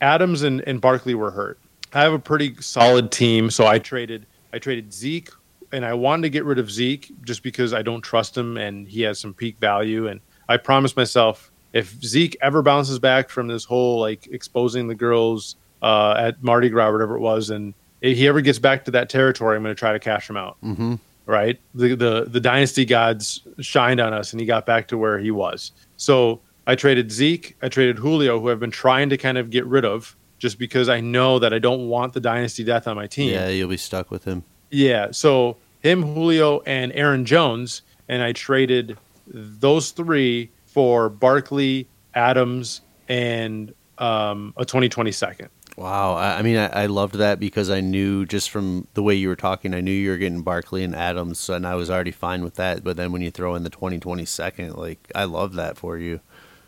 [0.00, 1.58] Adams and, and Barkley were hurt.
[1.92, 4.26] I have a pretty solid team, so I traded.
[4.52, 5.30] I traded Zeke,
[5.72, 8.86] and I wanted to get rid of Zeke just because I don't trust him, and
[8.86, 10.08] he has some peak value.
[10.08, 14.94] And I promised myself if Zeke ever bounces back from this whole like exposing the
[14.94, 18.84] girls uh, at Mardi Gras, or whatever it was, and if he ever gets back
[18.84, 20.56] to that territory, I'm going to try to cash him out.
[20.62, 20.94] Mm-hmm.
[21.26, 21.58] Right?
[21.74, 25.32] The, the the dynasty gods shined on us, and he got back to where he
[25.32, 25.72] was.
[25.96, 29.66] So I traded Zeke, I traded Julio, who I've been trying to kind of get
[29.66, 33.06] rid of, just because I know that I don't want the dynasty death on my
[33.06, 33.32] team.
[33.32, 34.44] Yeah, you'll be stuck with him.
[34.70, 42.80] Yeah, so him, Julio, and Aaron Jones, and I traded those three for Barkley, Adams,
[43.08, 45.48] and um, a 2020 second.
[45.76, 46.14] Wow.
[46.14, 49.28] I, I mean, I, I loved that because I knew just from the way you
[49.28, 52.42] were talking, I knew you were getting Barkley and Adams, and I was already fine
[52.42, 52.82] with that.
[52.82, 56.20] But then when you throw in the 2020 second, like, I love that for you.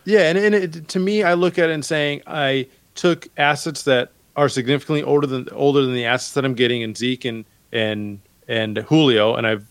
[0.04, 2.66] Yeah, and, and it, to me, I look at it and saying I
[2.98, 6.94] took assets that are significantly older than older than the assets that I'm getting in
[6.94, 9.66] Zeke and and and Julio, and I've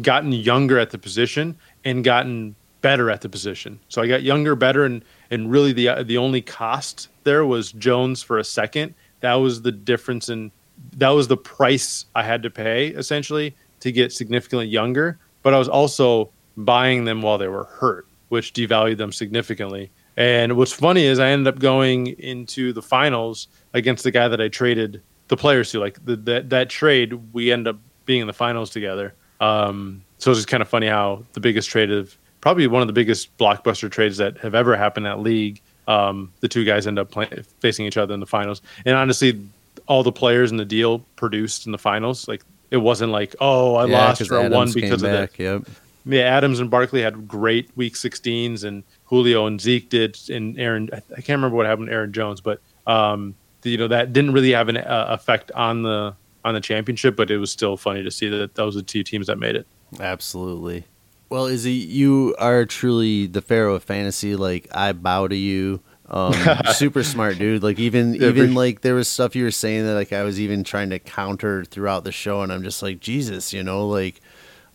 [0.00, 3.80] gotten younger at the position and gotten better at the position.
[3.88, 8.22] So I got younger, better, and and really the the only cost there was Jones
[8.22, 8.94] for a second.
[9.20, 10.52] That was the difference in
[10.96, 15.18] that was the price I had to pay essentially to get significantly younger.
[15.42, 19.90] But I was also buying them while they were hurt, which devalued them significantly.
[20.20, 24.38] And what's funny is I ended up going into the finals against the guy that
[24.38, 25.80] I traded the players to.
[25.80, 29.14] Like the, that that trade, we end up being in the finals together.
[29.40, 32.86] Um, so it's just kind of funny how the biggest trade of probably one of
[32.86, 35.62] the biggest blockbuster trades that have ever happened in that league.
[35.88, 37.26] Um, the two guys end up play,
[37.60, 38.60] facing each other in the finals.
[38.84, 39.40] And honestly,
[39.86, 42.28] all the players in the deal produced in the finals.
[42.28, 45.38] Like it wasn't like, oh, I Yeah, lost or won Adams came because of that.
[45.38, 45.62] Yep.
[46.04, 50.88] Yeah, Adams and Barkley had great week 16s, and Julio and Zeke did, and Aaron.
[50.92, 53.34] I can't remember what happened to Aaron Jones, but um,
[53.64, 57.16] you know that didn't really have an uh, effect on the on the championship.
[57.16, 59.56] But it was still funny to see that those are the two teams that made
[59.56, 59.66] it.
[59.98, 60.84] Absolutely.
[61.28, 64.36] Well, Izzy, you are truly the pharaoh of fantasy.
[64.36, 65.80] Like I bow to you.
[66.08, 66.34] Um,
[66.72, 67.64] super smart dude.
[67.64, 70.40] Like even Yeah, even like there was stuff you were saying that like I was
[70.40, 74.20] even trying to counter throughout the show, and I'm just like Jesus, you know, like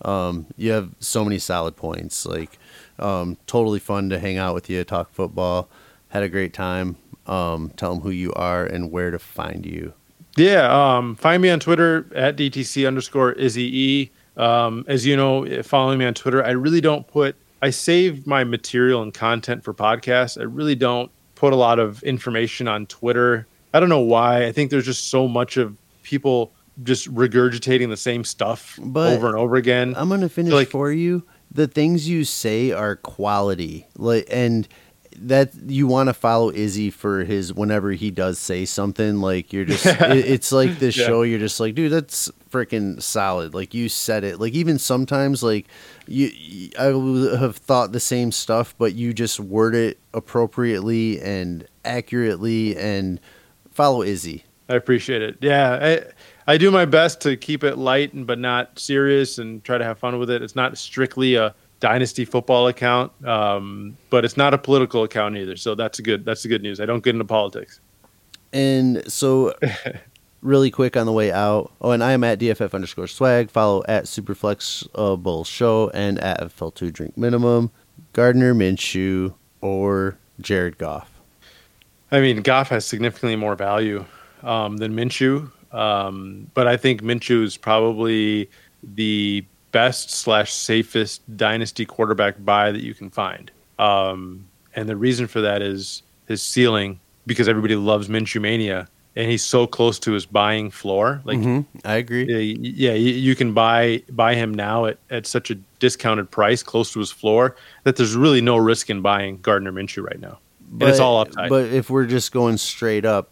[0.02, 2.26] um, you have so many solid points.
[2.26, 2.60] Like
[3.00, 5.70] um, totally fun to hang out with you, talk football.
[6.10, 6.96] Had a great time.
[7.28, 9.94] Um, tell them who you are and where to find you.
[10.38, 10.68] Yeah,
[10.98, 14.12] um, find me on Twitter at DTC underscore Izzy E.
[14.38, 18.44] Um, as you know, following me on Twitter, I really don't put, I save my
[18.44, 20.40] material and content for podcasts.
[20.40, 23.48] I really don't put a lot of information on Twitter.
[23.74, 24.46] I don't know why.
[24.46, 26.52] I think there's just so much of people
[26.84, 29.94] just regurgitating the same stuff But over and over again.
[29.98, 31.24] I'm gonna finish like- for you.
[31.52, 34.68] The things you say are quality, like, and
[35.18, 39.22] that you want to follow Izzy for his whenever he does say something.
[39.22, 41.06] Like you're just, it, it's like this Yeah.
[41.06, 41.22] show.
[41.22, 43.54] You're just like, dude, that's freaking solid.
[43.54, 44.42] Like you said it.
[44.42, 45.68] Like even sometimes, like
[46.06, 51.66] you, I would have thought the same stuff, but you just word it appropriately and
[51.86, 53.22] accurately, and
[53.72, 54.44] follow Izzy.
[54.68, 55.38] I appreciate it.
[55.40, 56.02] Yeah, I
[56.48, 59.84] I do my best to keep it light and but not serious and try to
[59.84, 60.42] have fun with it.
[60.42, 65.56] It's not strictly a dynasty football account, um, but it's not a political account either.
[65.56, 66.80] So that's a good that's the good news.
[66.80, 67.80] I don't get into politics.
[68.54, 69.54] And so,
[70.42, 71.74] really quick on the way out.
[71.82, 73.50] Oh, and I am at DFF underscore swag.
[73.50, 77.72] Follow at Superflexible Show and at FL2 Drink Minimum.
[78.14, 81.12] Gardner Minshew or Jared Goff.
[82.12, 84.06] I mean, Goff has significantly more value
[84.44, 88.50] um, than Minshew, um, but I think Minshew is probably
[88.84, 93.52] the best slash safest dynasty quarterback buy that you can find.
[93.78, 94.46] Um,
[94.76, 98.88] and the reason for that is his ceiling, because everybody loves Minshew mania.
[99.18, 101.22] and he's so close to his buying floor.
[101.24, 102.26] Like, Mhm, I agree.
[102.26, 106.92] yeah, yeah, you, can buy buy him now at, at such a discounted price, close
[106.92, 107.56] to his floor,
[107.86, 110.40] that there's really no risk in buying Gardner Minshew right now.
[110.82, 111.50] and it's all upside.
[111.50, 113.30] But if we're just going straight up,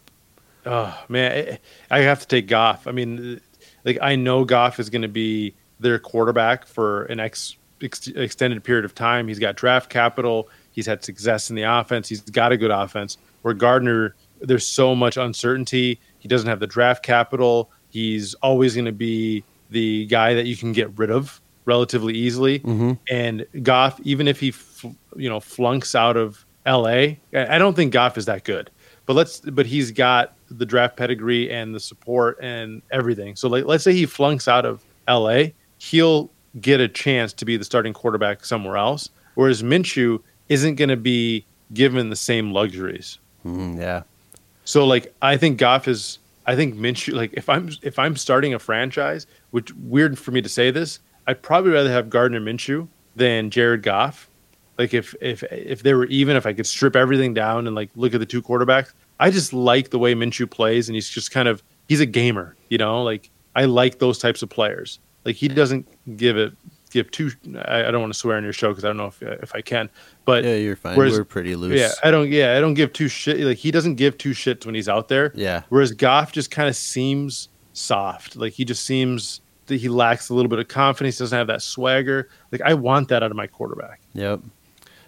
[0.66, 1.58] Oh man,
[1.92, 2.88] I I have to take Goff.
[2.88, 3.40] I mean,
[3.86, 8.64] like I know Goff is going to be their quarterback for an ex, ex, extended
[8.64, 9.28] period of time.
[9.28, 10.50] He's got draft capital.
[10.72, 12.08] He's had success in the offense.
[12.10, 13.18] He's got a good offense.
[13.42, 16.00] Where Gardner, there's so much uncertainty.
[16.20, 17.70] He doesn't have the draft capital.
[17.90, 22.60] He's always going to be the guy that you can get rid of relatively easily.
[22.60, 22.98] Mhm.
[23.10, 27.92] And Goff, even if he, fl- you know, flunks out of L.A., I don't think
[27.94, 28.70] Goff is that good.
[29.06, 33.36] But let's, but he's got the draft pedigree and the support and everything.
[33.36, 36.30] So like, let's say he flunks out of L.A., he'll
[36.62, 39.10] get a chance to be the starting quarterback somewhere else.
[39.36, 43.18] Whereas Minshew isn't going to be given the same luxuries.
[43.46, 44.04] mm, yeah,
[44.66, 48.54] So like I think Goff is I think Minshew like if I'm if I'm starting
[48.54, 52.88] a franchise, which weird for me to say this, I'd probably rather have Gardner Minshew
[53.16, 54.30] than Jared Goff.
[54.78, 57.90] Like if if if they were even, if I could strip everything down and like
[57.96, 61.32] look at the two quarterbacks, I just like the way Minshew plays, and he's just
[61.32, 63.04] kind of he's a gamer, you know.
[63.04, 65.00] Like I like those types of players.
[65.26, 65.88] Like he doesn't
[66.18, 66.54] give it
[66.92, 67.32] give two.
[67.66, 69.56] I, I don't want to swear on your show because I don't know if if
[69.56, 69.90] I can,
[70.26, 70.96] but yeah, you're fine.
[70.98, 71.80] whereas- we're pretty loose.
[71.80, 72.30] yeah, I don't.
[72.30, 73.40] Yeah, I don't give two shit.
[73.40, 75.32] Like he doesn't give two shits when he's out there.
[75.36, 75.62] Yeah.
[75.70, 78.36] Whereas Goff just kind of seems soft.
[78.36, 81.18] Like he just seems that he lacks a little bit of confidence.
[81.20, 82.30] Doesn't have that swagger.
[82.52, 84.02] Like I want that out of my quarterback.
[84.14, 84.42] Yep.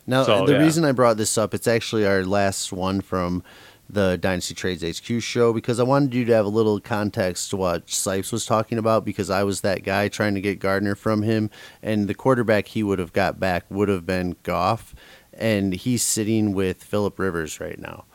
[0.07, 0.59] Now So, the yeah.
[0.59, 3.43] reason I brought this up, it's actually our last one from
[3.89, 7.57] the Dynasty Trades HQ show because I wanted you to have a little context to
[7.57, 11.21] what Sipes was talking about because I was that guy trying to get Gardner from
[11.21, 11.49] him,
[11.83, 14.95] and the quarterback he would have got back would have been Goff,
[15.33, 18.05] and he's sitting with Philip Rivers right now.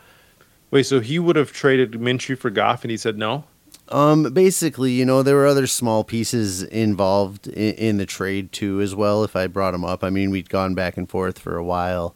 [0.70, 3.44] Wait, so he would have traded Minshew for Goff, and he said no.
[3.88, 8.80] Um, basically, you know, there were other small pieces involved in, in the trade too,
[8.80, 9.24] as well.
[9.24, 12.14] If I brought them up, I mean, we'd gone back and forth for a while.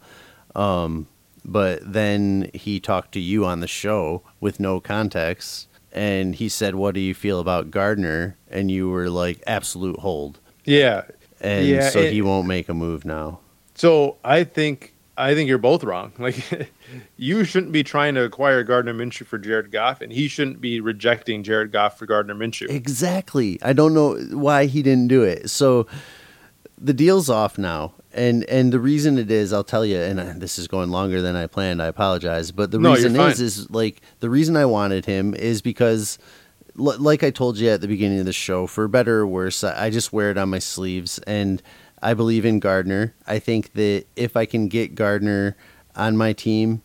[0.55, 1.07] Um,
[1.45, 6.75] but then he talked to you on the show with no context, and he said,
[6.75, 11.03] "What do you feel about Gardner?" And you were like, "Absolute hold." Yeah.
[11.39, 13.39] And Yeah, so it- he won't make a move now.
[13.75, 16.11] So I think I think you're both wrong.
[16.19, 16.69] Like
[17.17, 20.79] you shouldn't be trying to acquire Gardner Minshew for Jared Goff, and he shouldn't be
[20.79, 22.69] rejecting Jared Goff for Gardner Minshew.
[22.69, 23.57] Exactly.
[23.61, 25.49] I don't know why he didn't do it.
[25.49, 25.87] So
[26.79, 27.93] the deal's off now.
[28.15, 31.21] And and the reason it is, I'll tell you, and uh, this is going longer
[31.21, 31.81] than I planned.
[31.81, 35.61] I apologize, but the No, reason is, is like the reason I wanted him is
[35.61, 36.17] because,
[36.79, 39.65] l- like I told you at the beginning of the show, for better or worse,
[39.65, 41.61] I I just wear it on my sleeves, and
[42.01, 43.13] I believe in Gardner.
[43.27, 45.57] I think that if I can get Gardner
[45.93, 46.83] on my team,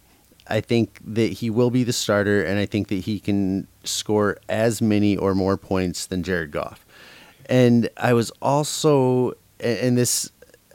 [0.49, 4.37] I think that he will be the starter, and I think that he can score
[4.49, 6.85] as many or more points than Jared Goff.
[7.47, 10.31] And I was also, and this,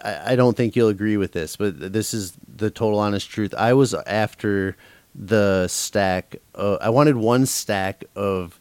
[0.05, 3.53] I I don't think you'll agree with this, but this is the total honest truth.
[3.57, 4.77] I was after
[5.13, 6.35] the stack.
[6.53, 8.59] Uh, I wanted one stack of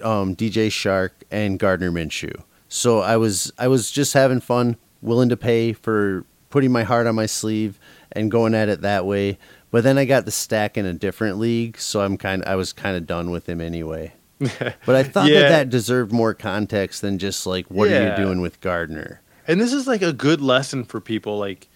[0.00, 2.42] um, DJ Chark and Gardner Minshew.
[2.68, 7.06] So I was I was just having fun, willing to pay for putting my heart
[7.06, 7.78] on my sleeve
[8.12, 9.38] and going at it that way.
[9.70, 12.72] But then I got the stack in a different league, so I'm kind I was
[12.72, 14.12] kind of done with him anyway.
[14.84, 15.42] But I thought Yeah.
[15.42, 19.20] that that deserved more context than just like what are you doing with Gardner?
[19.46, 21.68] And this is like a good lesson for people like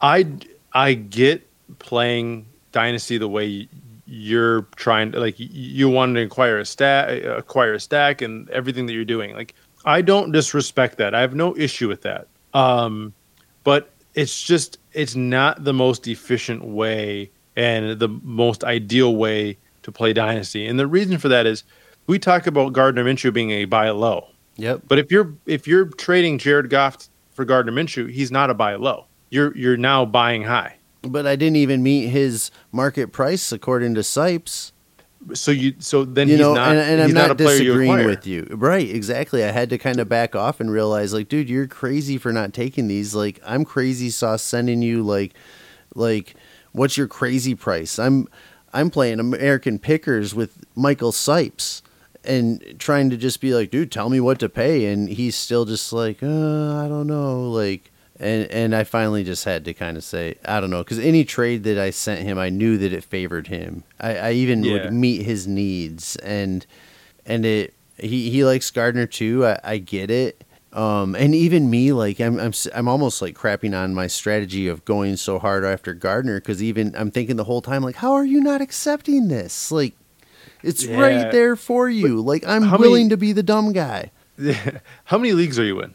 [0.00, 0.26] i
[0.72, 1.48] i get
[1.78, 3.68] playing dynasty the way
[4.10, 8.86] you're trying to like you want to acquire a stack acquire a stack and everything
[8.86, 9.34] that you're doing.
[9.34, 9.54] Like
[9.84, 11.14] i don't disrespect that.
[11.14, 12.26] I have no issue with that.
[12.54, 13.12] Um
[13.64, 19.92] but it's just it's not the most efficient way and the most ideal way to
[19.92, 20.66] play dynasty.
[20.66, 21.64] And the reason for that is
[22.06, 24.28] we talk about gardner minshew being a buy low
[24.58, 24.82] Yep.
[24.88, 28.74] but if you're if you're trading Jared Goff for Gardner Minshew, he's not a buy
[28.74, 29.06] low.
[29.30, 30.76] You're you're now buying high.
[31.02, 34.72] But I didn't even meet his market price according to Sipes.
[35.34, 37.58] So you so then you he's know, not and, and I'm not, not, a player
[37.58, 38.48] you disagreeing with you.
[38.50, 39.44] Right, exactly.
[39.44, 42.52] I had to kind of back off and realize, like, dude, you're crazy for not
[42.52, 43.14] taking these.
[43.14, 45.34] Like, I'm crazy sauce sending you like,
[45.94, 46.34] like,
[46.72, 47.98] what's your crazy price?
[47.98, 48.28] I'm,
[48.72, 51.82] I'm playing American Pickers with Michael Sipes
[52.28, 55.64] and trying to just be like, dude, tell me what to pay, and he's still
[55.64, 56.26] just like, uh,
[56.84, 57.90] I don't know, like.
[58.20, 61.24] And and I finally just had to kind of say I don't know because any
[61.24, 63.84] trade that I sent him I knew that it favored him.
[64.00, 64.72] I, I even Yeah.
[64.72, 66.66] would meet his needs and
[67.24, 69.46] and it he, he likes Gardner too.
[69.46, 70.42] I, I get it.
[70.72, 74.84] Um, and even me, like I'm, I'm, I'm almost like crapping on my strategy of
[74.84, 78.26] going so hard after Gardner because even I'm thinking the whole time, like, how are
[78.26, 79.70] you not accepting this?
[79.70, 79.94] Like,
[80.62, 81.00] It's Yeah.
[81.00, 82.20] right there for you.
[82.20, 84.10] Like I'm willing many- to be the dumb guy.
[85.04, 85.92] How many leagues are you in?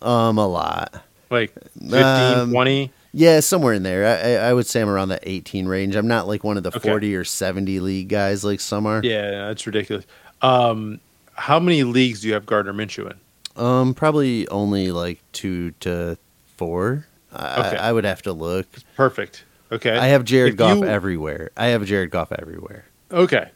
[0.00, 1.04] Um, a lot.
[1.30, 2.90] Like 15, Um, 20?
[3.14, 4.06] Yeah, somewhere in there.
[4.06, 5.94] I, I I would say I'm around the 18 range.
[5.96, 6.88] I'm not like one of the Okay.
[6.88, 9.00] 40 or 70 league guys like some are.
[9.04, 10.06] Yeah, that's ridiculous.
[10.40, 10.98] Um,
[11.34, 13.62] how many leagues do you have Gardner Minshew in?
[13.62, 16.16] Um, probably only like two to
[16.56, 17.06] four.
[17.34, 17.76] I, Okay.
[17.76, 18.66] I would have to look.
[18.96, 19.44] Perfect.
[19.70, 19.96] Okay.
[19.96, 21.50] I have Jared If Goff you- everywhere.
[21.56, 22.84] I have Jared Goff everywhere.
[23.10, 23.50] Okay.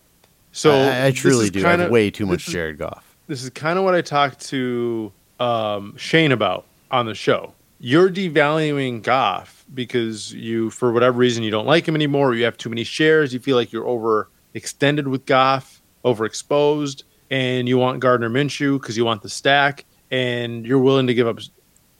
[0.57, 1.61] So I, I truly do.
[1.61, 3.05] I kinda- have way too much Jared Goff.
[3.27, 7.53] This is kind of what I talked to um, Shane about on the show.
[7.79, 12.31] You're devaluing Goff because you, for whatever reason, you don't like him anymore.
[12.31, 13.35] Or you have too many shares.
[13.35, 19.05] You feel like you're overextended with Goff, overexposed, and you want Gardner Minshew because you
[19.05, 21.41] want the stack, and you're willing to give up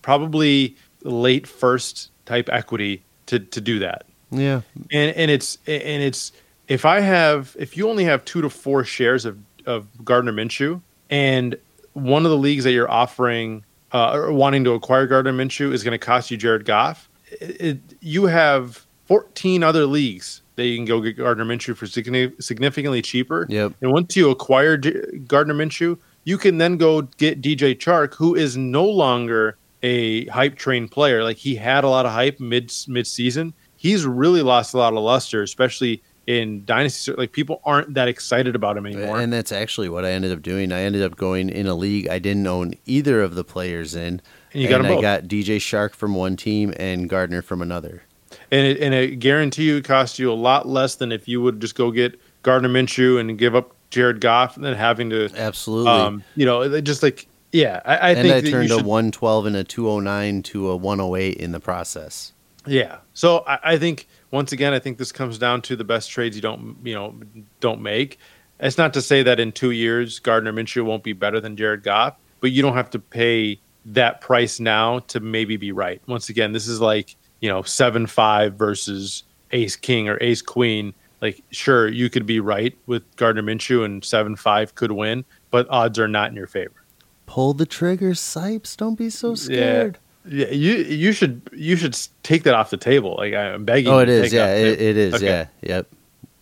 [0.01, 4.07] probably late first type equity to to do that.
[4.31, 4.63] Yeah.
[4.91, 6.33] and and it's and it's
[6.69, 10.81] if I have if you only have two to four shares of of Gardner Minshew,
[11.11, 11.57] and
[11.93, 15.83] one of the leagues that you're offering uh, or wanting to acquire Gardner Minshew is
[15.83, 17.09] going to cost you Jared Goff,
[17.41, 21.87] it, it, you have 14 other leagues that you can go get Gardner Minshew for
[21.87, 23.47] significantly cheaper.
[23.49, 23.75] Yep.
[23.81, 28.35] And once you acquire J- Gardner Minshew, you can then go get DJ Chark, who
[28.35, 31.23] is no longer a hype train player.
[31.23, 33.55] Like he had a lot of hype mid mid season.
[33.77, 37.13] He's really lost a lot of luster, especially in dynasty.
[37.13, 39.21] Like people aren't that excited about him anymore.
[39.21, 40.73] And that's actually what I ended up doing.
[40.73, 44.21] I ended up going in a league I didn't own either of the players in.
[44.53, 48.03] And you got 'em I got DJ Chark from one team and Gardner from another.
[48.51, 51.41] and it, and I guarantee you it costs you a lot less than if you
[51.43, 55.31] would just go get Gardner Minshew and give up Jared Goff and then having to,
[55.37, 55.91] Absolutely.
[55.93, 58.75] um, you know, it just like yeah, I, I and think I that turned you
[58.79, 62.33] a 112 and a 209 to a 108 in the process.
[62.67, 62.99] yeah.
[63.15, 66.37] So I, I think once again, I think this comes down to the best trades
[66.37, 67.15] you don't you know
[67.61, 68.19] don't make.
[68.61, 71.83] It's not to say that in two years Gardner Minshew won't be better than Jared
[71.83, 76.03] Goff, but you don't have to pay that price now to maybe be right.
[76.07, 79.23] Once again, this is like you know seven five versus
[79.53, 80.93] Ace King or Ace Queen.
[81.23, 85.67] Like sure, you could be right with Gardner Minshew and seven five could win, but
[85.71, 86.85] odds are not in your favor.
[87.25, 88.77] Pull the trigger, Sipes.
[88.77, 89.95] Don't be so scared.
[89.95, 93.17] Yeah, you you should you should take that off the table.
[93.19, 93.93] Like I'm begging.
[93.93, 94.33] Oh, you it is.
[94.33, 95.15] Yeah, it, it is.
[95.15, 95.27] Okay.
[95.63, 95.77] Yeah.
[95.77, 95.87] Yep.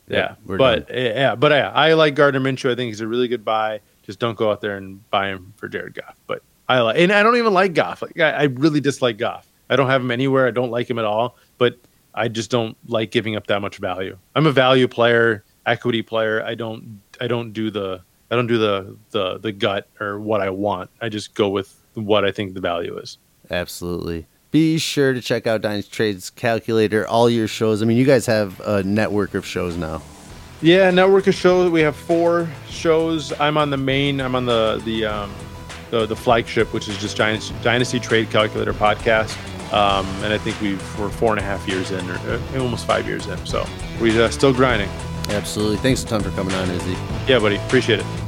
[0.07, 0.97] Yeah, Yep, we're but done.
[0.99, 2.71] uh, yeah, but yeah, I like Gardner Minshew.
[2.71, 3.81] I think he's a really good buy.
[4.03, 6.15] Just don't go out there and buy him for Jared Goff.
[6.27, 8.03] But I like, and I don't even like Goff.
[8.03, 9.47] Like I, I really dislike Goff.
[9.71, 10.47] I don't have him anywhere.
[10.47, 11.39] I don't like him at all.
[11.57, 11.79] But
[12.15, 14.19] I just don't like giving up that much value.
[14.35, 16.45] I'm a value player, equity player.
[16.45, 20.43] I don't, I don't do the, I don't do the the the gut or what
[20.43, 20.91] I want.
[21.01, 23.17] I just go with what I think the value is.
[23.51, 24.27] Absolutely.
[24.51, 27.83] Be sure to check out Dynasty Trades Calculator, all your shows.
[27.83, 30.01] I mean, you guys have a network of shows now.
[30.63, 31.71] Yeah, network of shows.
[31.71, 33.33] We have four shows.
[33.41, 34.21] I'm on the main.
[34.21, 35.35] I'm on the the um,
[35.91, 39.37] the, the flagship, which is just Dynasty, Dynasty Trade Calculator podcast.
[39.73, 42.87] Um, and I think we've we're four and a half years in, or uh, almost
[42.87, 43.45] five years in.
[43.45, 43.67] So
[44.01, 44.89] we're uh, still grinding.
[45.31, 45.79] Absolutely.
[45.79, 46.93] Thanks a ton for coming on, Izzy.
[47.27, 47.57] Yeah, buddy.
[47.57, 48.24] Appreciate it.